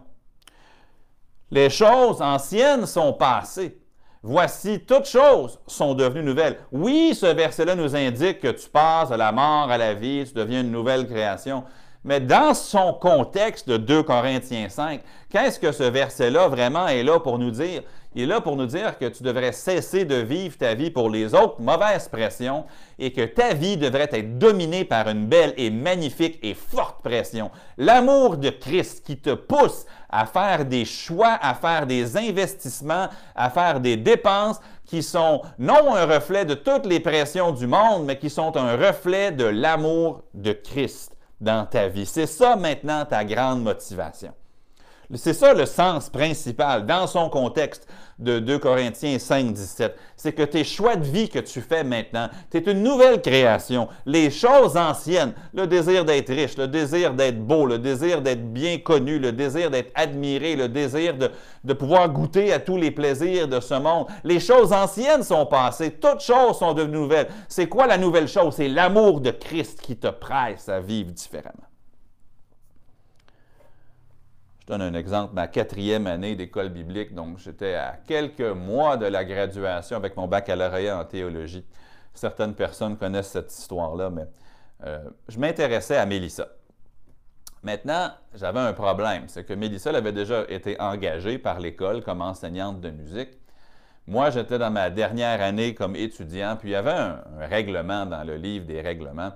[1.51, 3.79] Les choses anciennes sont passées.
[4.23, 6.59] Voici, toutes choses sont devenues nouvelles.
[6.73, 10.35] Oui, ce verset-là nous indique que tu passes de la mort à la vie, tu
[10.35, 11.65] deviens une nouvelle création.
[12.07, 17.19] Mais dans son contexte de 2 Corinthiens 5, qu'est-ce que ce verset-là vraiment est là
[17.19, 17.83] pour nous dire?
[18.15, 21.11] Il est là pour nous dire que tu devrais cesser de vivre ta vie pour
[21.11, 22.65] les autres, mauvaise pression,
[22.97, 27.51] et que ta vie devrait être dominée par une belle et magnifique et forte pression.
[27.77, 33.51] L'amour de Christ qui te pousse à faire des choix, à faire des investissements, à
[33.51, 38.17] faire des dépenses qui sont non un reflet de toutes les pressions du monde, mais
[38.17, 42.07] qui sont un reflet de l'amour de Christ dans ta vie.
[42.07, 44.33] C'est ça maintenant ta grande motivation.
[45.15, 47.87] C'est ça le sens principal dans son contexte
[48.19, 49.97] de 2 Corinthiens 5, 17.
[50.17, 53.89] C'est que tes choix de vie que tu fais maintenant, tu es une nouvelle création.
[54.07, 58.79] Les choses anciennes, le désir d'être riche, le désir d'être beau, le désir d'être bien
[58.79, 63.61] connu, le désir d'être admiré, le désir de, pouvoir goûter à tous les plaisirs de
[63.61, 67.29] ce monde, les choses anciennes sont passées, toutes choses sont devenues nouvelles.
[67.49, 68.55] C'est quoi la nouvelle chose?
[68.57, 71.67] C'est l'amour de Christ qui te presse à vivre différemment.
[74.67, 79.07] Je donne un exemple, ma quatrième année d'école biblique, donc j'étais à quelques mois de
[79.07, 81.65] la graduation avec mon baccalauréat en théologie.
[82.13, 84.25] Certaines personnes connaissent cette histoire-là, mais
[84.85, 86.49] euh, je m'intéressais à Mélissa.
[87.63, 92.81] Maintenant, j'avais un problème, c'est que Mélissa avait déjà été engagée par l'école comme enseignante
[92.81, 93.39] de musique.
[94.09, 98.25] Moi, j'étais dans ma dernière année comme étudiant, puis il y avait un, règlement dans
[98.25, 99.31] le livre des règlements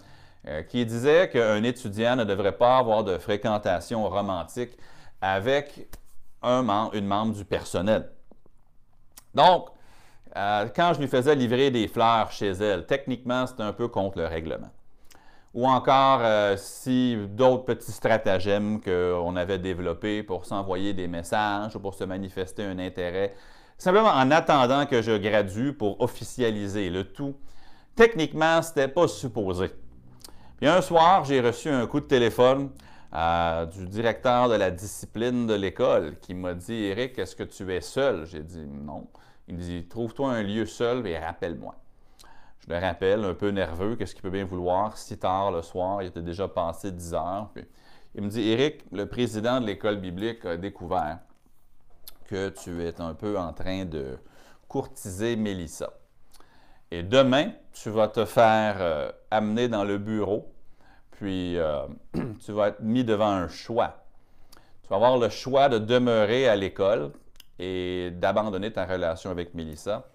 [0.48, 4.72] euh, qui disait qu'un étudiant ne devrait pas avoir de fréquentation romantique
[5.20, 5.88] avec
[6.42, 8.11] un une membre du personnel.
[9.35, 9.68] Donc,
[10.37, 14.18] euh, quand je lui faisais livrer des fleurs chez elle, techniquement, c'était un peu contre
[14.18, 14.70] le règlement.
[15.52, 21.80] Ou encore, euh, si d'autres petits stratagèmes qu'on avait développés pour s'envoyer des messages ou
[21.80, 23.35] pour se manifester un intérêt,
[23.76, 27.35] simplement en attendant que je gradue pour officialiser le tout,
[27.96, 29.72] techniquement, ce n'était pas supposé.
[30.59, 32.70] Puis un soir, j'ai reçu un coup de téléphone
[33.12, 37.81] du directeur de la discipline de l'école qui m'a dit Eric, est-ce que tu es
[37.81, 38.25] seul?
[38.27, 39.09] J'ai dit non.
[39.49, 41.75] Il me dit Trouve-toi un lieu seul et rappelle-moi.
[42.61, 46.03] Je le rappelle, un peu nerveux, qu'est-ce qu'il peut bien vouloir, si tard le soir,
[46.03, 47.51] il était déjà passé 10 heures.
[48.14, 51.18] il me dit Eric, le président de l'école biblique a découvert
[52.27, 54.18] que tu es un peu en train de
[54.68, 55.90] courtiser Mélissa.
[56.92, 60.53] Et demain, tu vas te faire euh, amener dans le bureau,
[61.20, 61.83] puis euh,
[62.44, 64.04] tu vas être mis devant un choix.
[64.83, 67.12] Tu vas avoir le choix de demeurer à l'école
[67.59, 70.09] et d'abandonner ta relation avec Mélissa.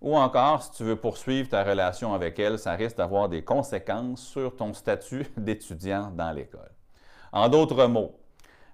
[0.00, 4.22] Ou encore, si tu veux poursuivre ta relation avec elle, ça risque d'avoir des conséquences
[4.22, 6.70] sur ton statut d'étudiant dans l'école.
[7.32, 8.18] En d'autres mots,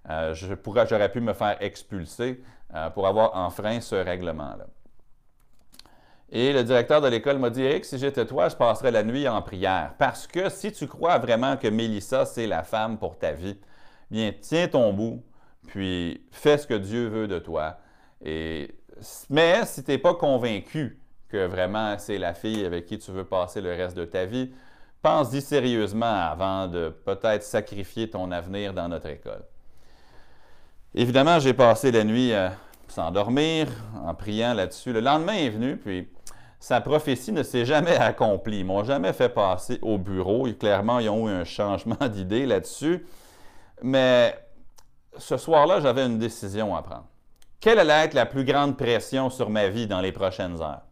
[0.08, 4.66] euh, j'aurais pu me faire expulser euh, pour avoir enfreint ce règlement-là.
[6.34, 9.28] Et le directeur de l'école m'a dit Eric, si j'étais toi, je passerais la nuit
[9.28, 9.92] en prière.
[9.98, 13.58] Parce que si tu crois vraiment que Mélissa, c'est la femme pour ta vie,
[14.10, 15.22] bien, tiens ton bout,
[15.66, 17.76] puis fais ce que Dieu veut de toi.
[18.24, 18.74] Et,
[19.28, 23.24] mais si tu n'es pas convaincu que vraiment c'est la fille avec qui tu veux
[23.24, 24.52] passer le reste de ta vie,
[25.02, 29.44] pense-y sérieusement avant de peut-être sacrifier ton avenir dans notre école.
[30.94, 32.52] Évidemment, j'ai passé la nuit à
[32.88, 33.68] s'endormir
[34.02, 34.94] en priant là-dessus.
[34.94, 36.08] Le lendemain est venu, puis
[36.62, 38.60] sa prophétie ne s'est jamais accomplie.
[38.60, 40.46] Ils m'ont jamais fait passer au bureau.
[40.46, 43.04] Et clairement, ils ont eu un changement d'idée là-dessus.
[43.82, 44.38] Mais
[45.18, 47.06] ce soir-là, j'avais une décision à prendre.
[47.58, 50.82] Quelle allait être la plus grande pression sur ma vie dans les prochaines heures?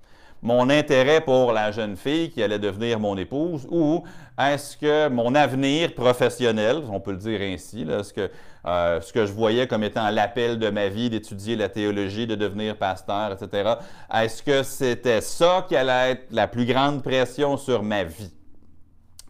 [0.42, 4.04] mon intérêt pour la jeune fille qui allait devenir mon épouse ou
[4.48, 8.31] est-ce que mon avenir professionnel, on peut le dire ainsi, ce, que,
[8.66, 12.35] euh, ce que je voyais comme étant l'appel de ma vie d'étudier la théologie, de
[12.35, 13.74] devenir pasteur, etc.,
[14.12, 18.33] est-ce que c'était ça qui allait être la plus grande pression sur ma vie?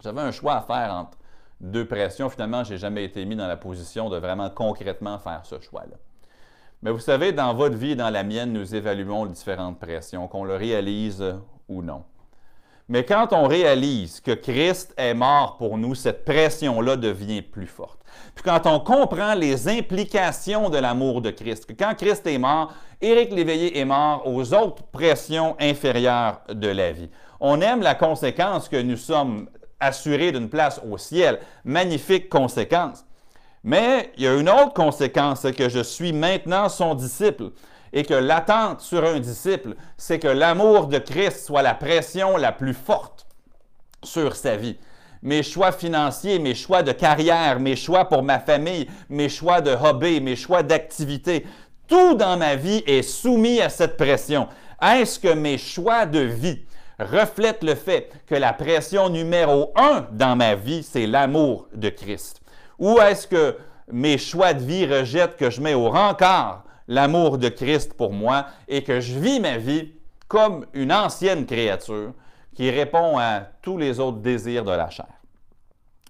[0.03, 1.19] J'avais un choix à faire entre
[1.61, 2.31] deux pressions.
[2.31, 5.97] Finalement, je n'ai jamais été mis dans la position de vraiment concrètement faire ce choix-là.
[6.83, 10.29] Mais vous savez, dans votre vie et dans la mienne, nous évaluons les différentes pressions,
[10.29, 11.23] qu'on le réalise
[11.69, 12.05] ou non.
[12.91, 18.01] Mais quand on réalise que Christ est mort pour nous, cette pression-là devient plus forte.
[18.35, 22.73] Puis quand on comprend les implications de l'amour de Christ, que quand Christ est mort,
[23.01, 27.09] Éric Léveillé est mort aux autres pressions inférieures de la vie.
[27.39, 29.49] On aime la conséquence que nous sommes
[29.79, 31.39] assurés d'une place au ciel.
[31.65, 33.05] Magnifique conséquence.
[33.63, 37.53] Mais il y a une autre conséquence, c'est que je suis maintenant son disciple
[37.93, 42.53] et que l'attente sur un disciple, c'est que l'amour de Christ soit la pression la
[42.53, 43.27] plus forte
[44.03, 44.79] sur sa vie.
[45.23, 49.73] Mes choix financiers, mes choix de carrière, mes choix pour ma famille, mes choix de
[49.73, 51.45] hobby, mes choix d'activité,
[51.87, 54.49] tout dans ma vie est soumis à cette pression.
[54.81, 56.61] Est-ce que mes choix de vie
[56.99, 62.41] reflètent le fait que la pression numéro un dans ma vie, c'est l'amour de Christ?
[62.79, 63.59] Ou est-ce que
[63.93, 68.47] mes choix de vie rejettent que je mets au rencard l'amour de Christ pour moi
[68.69, 69.93] et que je vis ma vie
[70.27, 72.13] comme une ancienne créature
[72.55, 75.07] qui répond à tous les autres désirs de la chair?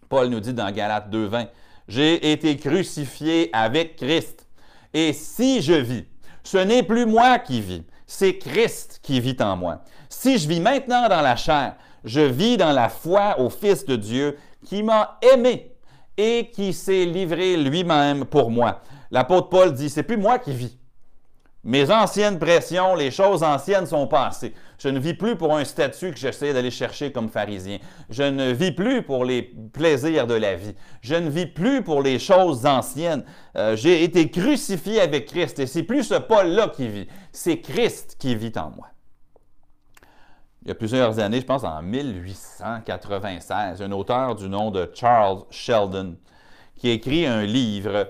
[0.08, 1.48] Paul nous dit dans Galates 2.20,
[1.86, 4.46] J'ai été crucifié avec Christ.
[4.92, 6.06] Et si je vis,
[6.42, 9.82] ce n'est plus moi qui vis, c'est Christ qui vit en moi.
[10.08, 13.96] Si je vis maintenant dans la chair, je vis dans la foi au Fils de
[13.96, 15.72] Dieu qui m'a aimé
[16.16, 18.80] et qui s'est livré lui-même pour moi.
[19.10, 20.76] L'apôtre Paul dit, c'est plus moi qui vis.
[21.62, 24.54] Mes anciennes pressions, les choses anciennes sont passées.
[24.78, 27.78] Je ne vis plus pour un statut que j'essaie d'aller chercher comme pharisien.
[28.08, 30.74] Je ne vis plus pour les plaisirs de la vie.
[31.02, 33.24] Je ne vis plus pour les choses anciennes.
[33.56, 37.08] Euh, j'ai été crucifié avec Christ et c'est plus ce Paul-là qui vit.
[37.30, 38.86] C'est Christ qui vit en moi
[40.62, 45.42] il y a plusieurs années, je pense en 1896, un auteur du nom de Charles
[45.50, 46.16] Sheldon
[46.76, 48.08] qui écrit un livre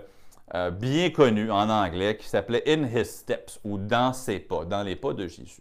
[0.54, 4.82] euh, bien connu en anglais qui s'appelait In His Steps ou Dans ses pas, dans
[4.82, 5.60] les pas de Jésus.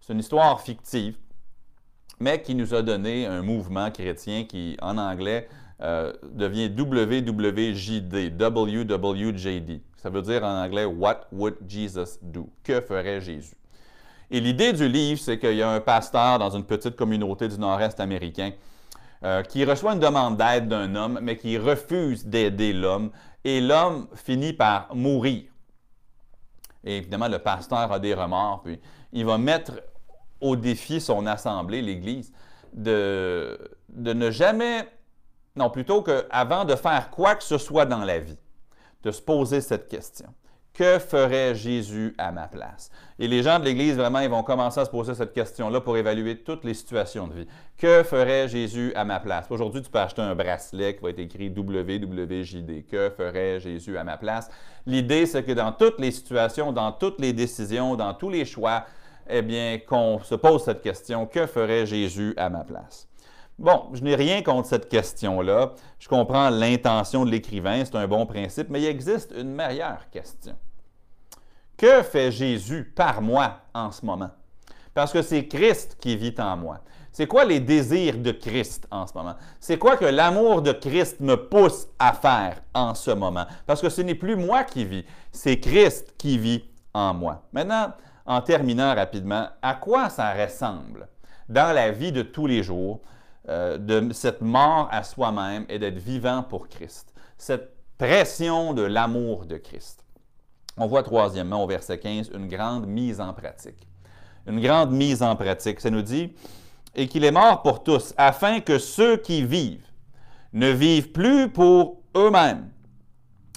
[0.00, 1.16] C'est une histoire fictive,
[2.20, 5.48] mais qui nous a donné un mouvement chrétien qui, en anglais,
[5.82, 9.80] euh, devient WWJD, WWJD.
[9.96, 12.48] Ça veut dire en anglais What would Jesus do?
[12.62, 13.56] Que ferait Jésus?
[14.30, 17.58] Et l'idée du livre, c'est qu'il y a un pasteur dans une petite communauté du
[17.58, 18.52] nord-est américain
[19.24, 23.10] euh, qui reçoit une demande d'aide d'un homme, mais qui refuse d'aider l'homme,
[23.44, 25.44] et l'homme finit par mourir.
[26.82, 28.80] Et évidemment, le pasteur a des remords, puis
[29.12, 29.82] il va mettre
[30.40, 32.32] au défi son assemblée, l'Église,
[32.72, 34.88] de, de ne jamais,
[35.56, 38.38] non, plutôt qu'avant de faire quoi que ce soit dans la vie,
[39.02, 40.32] de se poser cette question.
[40.74, 42.90] Que ferait Jésus à ma place?
[43.20, 45.96] Et les gens de l'Église, vraiment, ils vont commencer à se poser cette question-là pour
[45.96, 47.46] évaluer toutes les situations de vie.
[47.78, 49.46] Que ferait Jésus à ma place?
[49.50, 52.86] Aujourd'hui, tu peux acheter un bracelet qui va être écrit WWJD.
[52.90, 54.50] Que ferait Jésus à ma place?
[54.84, 58.84] L'idée, c'est que dans toutes les situations, dans toutes les décisions, dans tous les choix,
[59.30, 63.08] eh bien, qu'on se pose cette question, que ferait Jésus à ma place?
[63.58, 65.74] Bon, je n'ai rien contre cette question-là.
[65.98, 70.56] Je comprends l'intention de l'écrivain, c'est un bon principe, mais il existe une meilleure question.
[71.76, 74.30] Que fait Jésus par moi en ce moment?
[74.92, 76.80] Parce que c'est Christ qui vit en moi.
[77.12, 79.36] C'est quoi les désirs de Christ en ce moment?
[79.60, 83.46] C'est quoi que l'amour de Christ me pousse à faire en ce moment?
[83.66, 87.42] Parce que ce n'est plus moi qui vis, c'est Christ qui vit en moi.
[87.52, 87.92] Maintenant,
[88.26, 91.08] en terminant rapidement, à quoi ça ressemble
[91.48, 93.00] dans la vie de tous les jours
[93.48, 97.12] euh, de cette mort à soi-même et d'être vivant pour Christ?
[97.38, 100.04] Cette pression de l'amour de Christ.
[100.76, 103.86] On voit troisièmement au verset 15 une grande mise en pratique.
[104.46, 105.80] Une grande mise en pratique.
[105.80, 106.32] Ça nous dit,
[106.94, 109.86] et qu'il est mort pour tous, afin que ceux qui vivent
[110.52, 112.70] ne vivent plus pour eux-mêmes,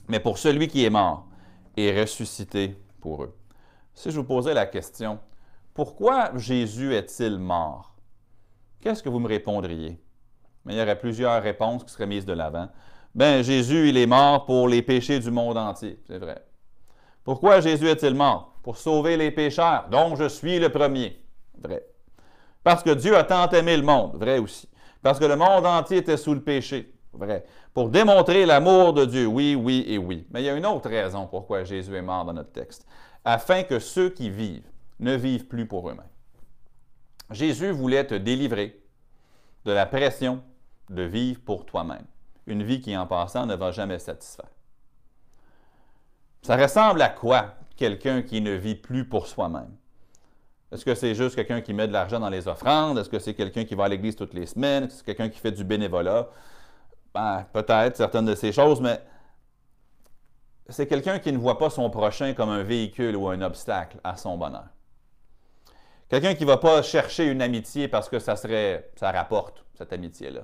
[0.07, 1.27] mais pour celui qui est mort
[1.75, 3.35] et ressuscité pour eux.
[3.93, 5.19] Si je vous posais la question,
[5.73, 7.96] pourquoi Jésus est-il mort?
[8.81, 9.99] Qu'est-ce que vous me répondriez?
[10.65, 12.69] Mais il y aurait plusieurs réponses qui seraient mises de l'avant.
[13.15, 15.99] Ben, Jésus, il est mort pour les péchés du monde entier.
[16.05, 16.43] C'est vrai.
[17.23, 18.53] Pourquoi Jésus est-il mort?
[18.61, 21.21] Pour sauver les pécheurs, dont je suis le premier.
[21.57, 21.85] Vrai.
[22.63, 24.15] Parce que Dieu a tant aimé le monde.
[24.15, 24.69] Vrai aussi.
[25.01, 26.93] Parce que le monde entier était sous le péché.
[27.13, 27.45] Vrai.
[27.73, 29.25] Pour démontrer l'amour de Dieu.
[29.25, 30.27] Oui, oui et oui.
[30.31, 32.85] Mais il y a une autre raison pourquoi Jésus est mort dans notre texte.
[33.23, 34.69] Afin que ceux qui vivent
[34.99, 36.05] ne vivent plus pour eux-mêmes.
[37.29, 38.81] Jésus voulait te délivrer
[39.65, 40.41] de la pression
[40.89, 42.05] de vivre pour toi-même.
[42.45, 44.49] Une vie qui, en passant, ne va jamais satisfaire.
[46.41, 49.75] Ça ressemble à quoi quelqu'un qui ne vit plus pour soi-même?
[50.71, 52.97] Est-ce que c'est juste quelqu'un qui met de l'argent dans les offrandes?
[52.97, 54.85] Est-ce que c'est quelqu'un qui va à l'église toutes les semaines?
[54.85, 56.29] Est-ce que c'est quelqu'un qui fait du bénévolat?
[57.13, 59.01] Ben, peut-être certaines de ces choses, mais
[60.69, 64.17] c'est quelqu'un qui ne voit pas son prochain comme un véhicule ou un obstacle à
[64.17, 64.67] son bonheur.
[66.09, 69.91] Quelqu'un qui ne va pas chercher une amitié parce que ça serait, ça rapporte, cette
[69.91, 70.41] amitié-là.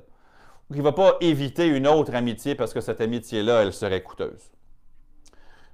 [0.69, 4.01] Ou qui ne va pas éviter une autre amitié parce que cette amitié-là, elle serait
[4.01, 4.53] coûteuse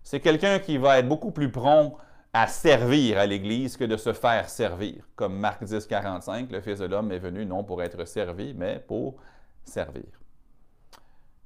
[0.09, 1.95] c'est quelqu'un qui va être beaucoup plus prompt
[2.33, 5.03] à servir à l'Église que de se faire servir.
[5.15, 8.83] Comme Marc 10, 45, le Fils de l'homme est venu non pour être servi, mais
[8.87, 9.17] pour
[9.63, 10.05] servir.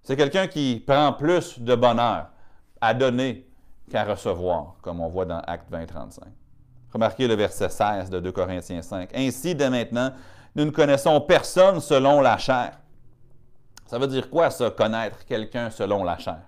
[0.01, 2.27] C'est quelqu'un qui prend plus de bonheur
[2.79, 3.47] à donner
[3.89, 6.23] qu'à recevoir, comme on voit dans Acte 20, 35.
[6.93, 9.09] Remarquez le verset 16 de 2 Corinthiens 5.
[9.15, 10.11] Ainsi, dès maintenant,
[10.55, 12.73] nous ne connaissons personne selon la chair.
[13.87, 16.41] Ça veut dire quoi, ça, connaître quelqu'un selon la chair?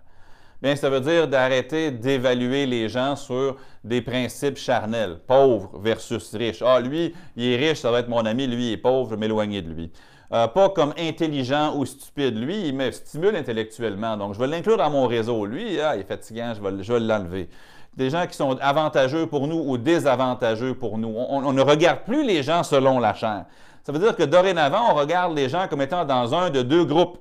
[0.61, 5.19] Bien, ça veut dire d'arrêter d'évaluer les gens sur des principes charnels.
[5.27, 6.61] Pauvre versus riche.
[6.61, 9.15] Ah, lui, il est riche, ça va être mon ami, lui, il est pauvre, je
[9.15, 9.91] vais m'éloigner de lui.
[10.31, 12.37] Euh, pas comme intelligent ou stupide.
[12.37, 15.45] Lui, il me stimule intellectuellement, donc je vais l'inclure dans mon réseau.
[15.45, 17.49] Lui, ah, il est fatigant, je vais, je vais l'enlever.
[17.95, 21.13] Des gens qui sont avantageux pour nous ou désavantageux pour nous.
[21.15, 23.45] On, ne regarde plus les gens selon la chair.
[23.83, 26.83] Ça veut dire que dorénavant, on regarde les gens comme étant dans un de deux
[26.83, 27.19] groupes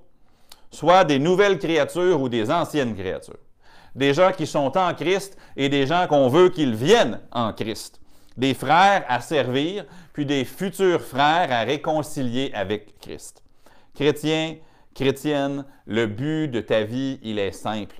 [0.74, 3.38] soit des nouvelles créatures ou des anciennes créatures.
[3.94, 8.00] Des gens qui sont en Christ et des gens qu'on veut qu'ils viennent en Christ.
[8.36, 13.44] Des frères à servir, puis des futurs frères à réconcilier avec Christ.
[13.94, 14.56] Chrétien,
[14.94, 17.94] chrétienne, le but de ta vie, il est simple.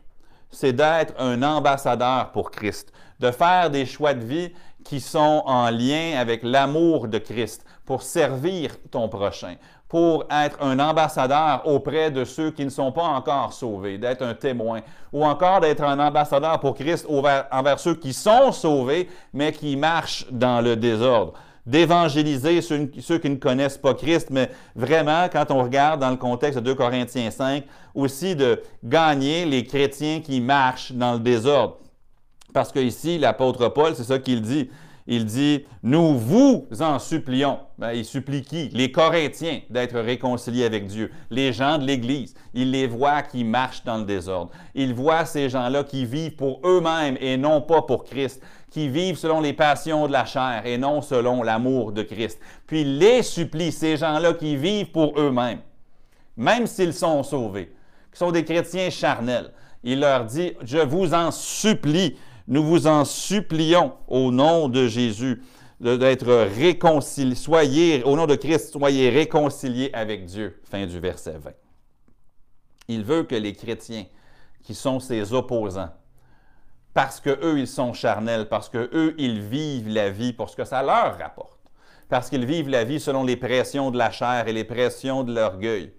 [0.55, 4.53] C'est d'être un ambassadeur pour Christ, de faire des choix de vie
[4.85, 9.57] qui sont en lien avec l'amour de Christ pour servir ton prochain,
[9.89, 14.35] pour être un ambassadeur auprès de ceux qui ne sont pas encore sauvés, d'être un
[14.35, 14.81] témoin,
[15.13, 20.27] ou encore d'être un ambassadeur pour Christ envers, ceux qui sont sauvés, mais qui marchent
[20.31, 21.33] dans le désordre
[21.67, 26.59] d'évangéliser ceux, qui ne connaissent pas Christ, mais vraiment, quand on regarde dans le contexte
[26.59, 31.79] de 2 Corinthiens 5, aussi de gagner les chrétiens qui marchent dans le désordre.
[32.53, 34.69] Parce que ici, l'apôtre Paul, c'est ça qu'il dit
[35.07, 37.59] il dit, nous vous en supplions.
[37.77, 38.71] Ben, il supplie qui?
[38.71, 41.11] Les Corinthiens d'être réconciliés avec Dieu.
[41.31, 42.35] Les gens de l'Église.
[42.55, 44.51] Il les voit qui marchent dans le désordre.
[44.75, 48.43] Il voit ces gens-là qui vivent pour eux-mêmes et non pas pour Christ,
[48.75, 52.39] qui vivent selon les passions de la chair et non selon l'amour de Christ.
[52.67, 55.61] Puis les supplie, ces gens-là qui vivent pour eux-mêmes,
[56.37, 57.73] même s'ils sont sauvés,
[58.13, 59.53] qui sont des chrétiens charnels.
[59.83, 62.17] Il leur dit, je vous en supplie
[62.47, 65.43] nous vous en supplions au nom de Jésus
[65.81, 67.35] d'être réconciliés.
[67.35, 70.61] Soyez, au nom de Christ, soyez réconciliés avec Dieu.
[70.65, 71.53] Fin du verset 20.
[72.89, 74.05] Il veut que les chrétiens,
[74.63, 75.91] qui sont ses opposants,
[76.95, 80.83] parce qu'eux, ils sont charnels, parce qu'eux, ils vivent la vie pour ce que ça
[80.83, 81.61] leur rapporte,
[82.09, 85.35] parce qu'ils vivent la vie selon les pressions de la chair et les pressions de
[85.35, 85.93] l'orgueil.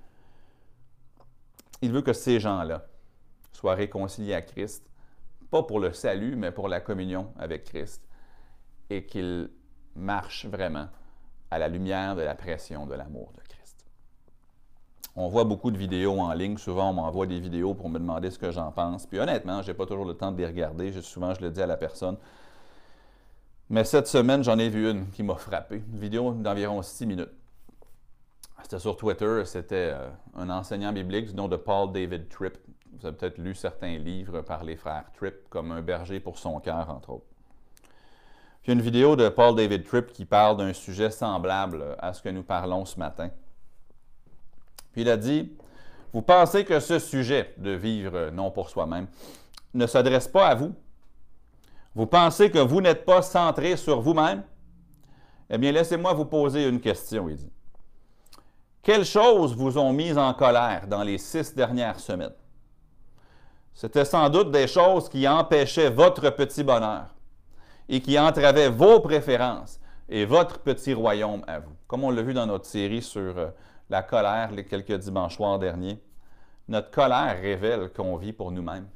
[1.82, 2.86] Il veut que ces gens-là
[3.52, 4.90] soient réconciliés à Christ,
[5.52, 8.02] pas pour le salut, mais pour la communion avec Christ,
[8.90, 9.50] et qu'ils
[9.96, 10.88] marchent vraiment
[11.52, 13.45] à la lumière de la pression de l'amour de.
[15.18, 16.58] On voit beaucoup de vidéos en ligne.
[16.58, 19.06] Souvent, on m'envoie des vidéos pour me demander ce que j'en pense.
[19.06, 20.92] Puis honnêtement, je n'ai pas toujours le temps de les regarder.
[21.02, 22.18] Souvent, je le dis à la personne.
[23.70, 25.84] Mais cette semaine, j'en ai vu une qui m'a frappé.
[25.92, 27.32] Une vidéo d'environ six minutes.
[28.62, 29.44] C'était sur Twitter.
[29.46, 32.58] C'était euh, un enseignant biblique du nom de Paul David Tripp.
[33.00, 36.60] Vous avez peut-être lu certains livres par les frères Tripp, comme Un berger pour son
[36.60, 37.26] cœur, entre autres.
[38.64, 42.30] Puis une vidéo de Paul David Tripp qui parle d'un sujet semblable à ce que
[42.30, 43.30] nous parlons ce matin.
[44.96, 45.52] Il a dit,
[46.14, 49.08] vous pensez que ce sujet de vivre non pour soi-même
[49.74, 50.74] ne s'adresse pas à vous?
[51.94, 54.44] Vous pensez que vous n'êtes pas centré sur vous-même?
[55.50, 57.52] Eh bien, laissez-moi vous poser une question, il dit.
[58.82, 62.34] Quelles choses vous ont mis en colère dans les six dernières semaines?
[63.74, 67.06] C'était sans doute des choses qui empêchaient votre petit bonheur
[67.90, 71.74] et qui entravait vos préférences et votre petit royaume à vous.
[71.88, 73.48] Comme on l'a vu dans notre série sur euh,
[73.90, 76.02] la colère les quelques dimanches soirs derniers,
[76.68, 78.88] notre colère révèle qu'on vit pour nous-mêmes.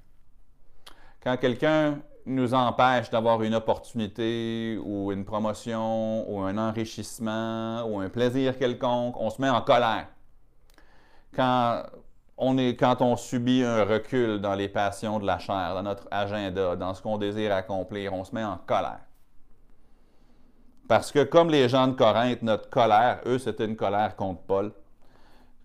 [1.21, 8.09] Quand quelqu'un nous empêche d'avoir une opportunité ou une promotion ou un enrichissement ou un
[8.09, 10.07] plaisir quelconque, on se met en colère.
[11.35, 11.83] Quand
[12.37, 16.07] on est, quand on subit un recul dans les passions de la chair, dans notre
[16.09, 19.01] agenda, dans ce qu'on désire accomplir, on se met en colère.
[20.87, 24.71] Parce que comme les gens de Corinthe, notre colère, eux, c'était une colère contre Paul,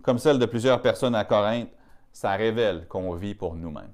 [0.05, 1.71] comme celle de plusieurs personnes à Corinthe,
[2.13, 3.93] ça révèle qu'on vit pour nous-mêmes.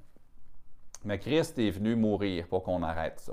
[1.04, 3.32] Mais Christ est venu mourir pour qu'on arrête ça.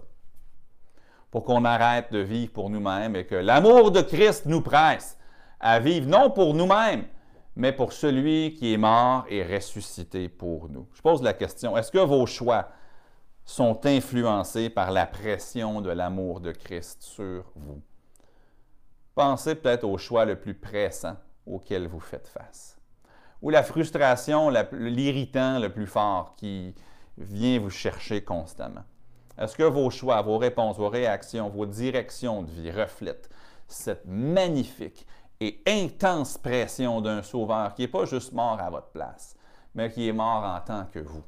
[1.32, 5.18] Pour qu'on arrête de vivre pour nous-mêmes et que l'amour de Christ nous presse
[5.60, 7.06] à vivre non pour nous-mêmes,
[7.56, 10.88] mais pour celui qui est mort et ressuscité pour nous.
[10.94, 12.70] Je pose la question, est-ce que vos choix
[13.44, 17.82] sont influencés par la pression de l'amour de Christ sur vous?
[19.16, 21.18] Pensez peut-être au choix le plus pressant
[21.48, 22.78] auquel vous faites face.
[23.42, 26.74] Ou la frustration, l'irritant le plus fort qui
[27.18, 28.84] vient vous chercher constamment.
[29.38, 33.30] Est-ce que vos choix, vos réponses, vos réactions, vos directions de vie reflètent
[33.68, 35.06] cette magnifique
[35.40, 39.36] et intense pression d'un sauveur qui n'est pas juste mort à votre place,
[39.76, 41.24] mais qui est mort en tant que vous,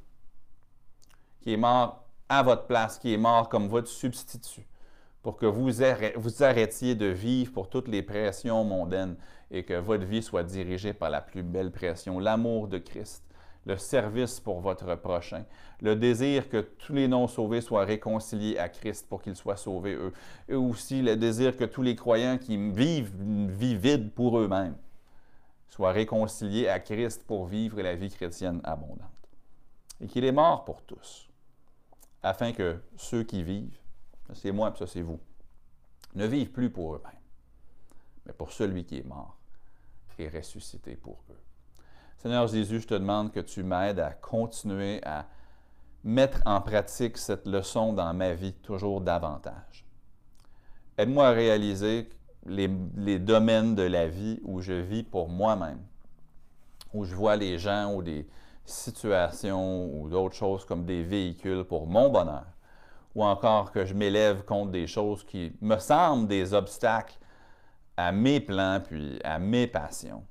[1.42, 4.68] qui est mort à votre place, qui est mort comme votre substitut,
[5.22, 5.70] pour que vous,
[6.16, 9.18] vous arrêtiez de vivre pour toutes les pressions mondaines
[9.52, 13.24] et que votre vie soit dirigée par la plus belle pression, l'amour de Christ
[13.66, 15.46] le service pour votre prochain,
[15.82, 20.14] le désir que tous les non-sauvés soient réconciliés à Christ pour qu'ils soient sauvés eux,
[20.48, 24.78] et aussi le désir que tous les croyants qui vivent une vie vide pour eux-mêmes
[25.70, 29.00] soient réconciliés à Christ pour vivre la vie chrétienne abondante.
[30.02, 31.30] Et qu'il est mort pour tous,
[32.24, 33.78] afin que ceux qui vivent,
[34.34, 35.20] c'est moi et ça c'est vous,
[36.16, 37.12] ne vivent plus pour eux-mêmes,
[38.26, 39.39] mais pour celui qui est mort
[40.20, 41.42] et ressuscité pour eux.
[42.18, 45.26] Seigneur Jésus, je te demande que tu m'aides à continuer à
[46.04, 49.86] mettre en pratique cette leçon dans ma vie toujours davantage.
[50.98, 52.10] Aide-moi à réaliser
[52.46, 52.68] les,
[53.20, 55.80] domaines de la vie où je vis pour moi-même,
[56.94, 58.28] où je vois les gens ou des
[58.66, 62.46] situations ou d'autres choses comme des véhicules pour mon bonheur,
[63.16, 67.18] ou encore que je m'élève contre des choses qui me semblent des obstacles
[68.00, 70.24] à mes plans puis à mes passions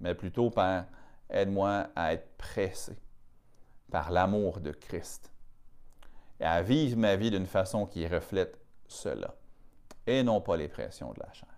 [0.00, 0.86] mais plutôt, Père,
[1.28, 2.96] aide-moi à être pressé
[3.90, 5.30] par l'amour de Christ
[6.40, 8.58] et à vivre ma vie d'une façon qui reflète
[8.88, 9.34] cela
[10.06, 11.48] et non pas les pressions de la chair.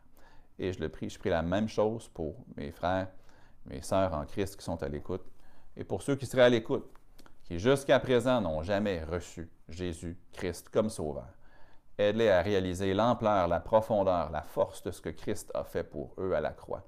[0.59, 3.09] Et je le prie, je prie la même chose pour mes frères,
[3.67, 5.25] mes sœurs en Christ qui sont à l'écoute
[5.77, 6.91] et pour ceux qui seraient à l'écoute,
[7.45, 11.29] qui jusqu'à présent n'ont jamais reçu Jésus-Christ comme Sauveur.
[11.99, 16.15] Aide-les à réaliser l'ampleur, la profondeur, la force de ce que Christ a fait pour
[16.19, 16.85] eux à la croix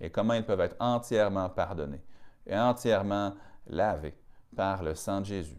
[0.00, 2.02] et comment ils peuvent être entièrement pardonnés
[2.46, 3.34] et entièrement
[3.66, 4.14] lavés
[4.54, 5.58] par le sang de Jésus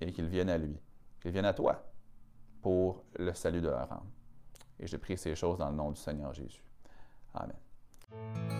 [0.00, 0.78] et qu'ils viennent à lui,
[1.20, 1.84] qu'ils viennent à toi
[2.62, 4.10] pour le salut de leur âme.
[4.78, 6.64] Et je prie ces choses dans le nom du Seigneur Jésus.
[7.34, 8.59] Amen.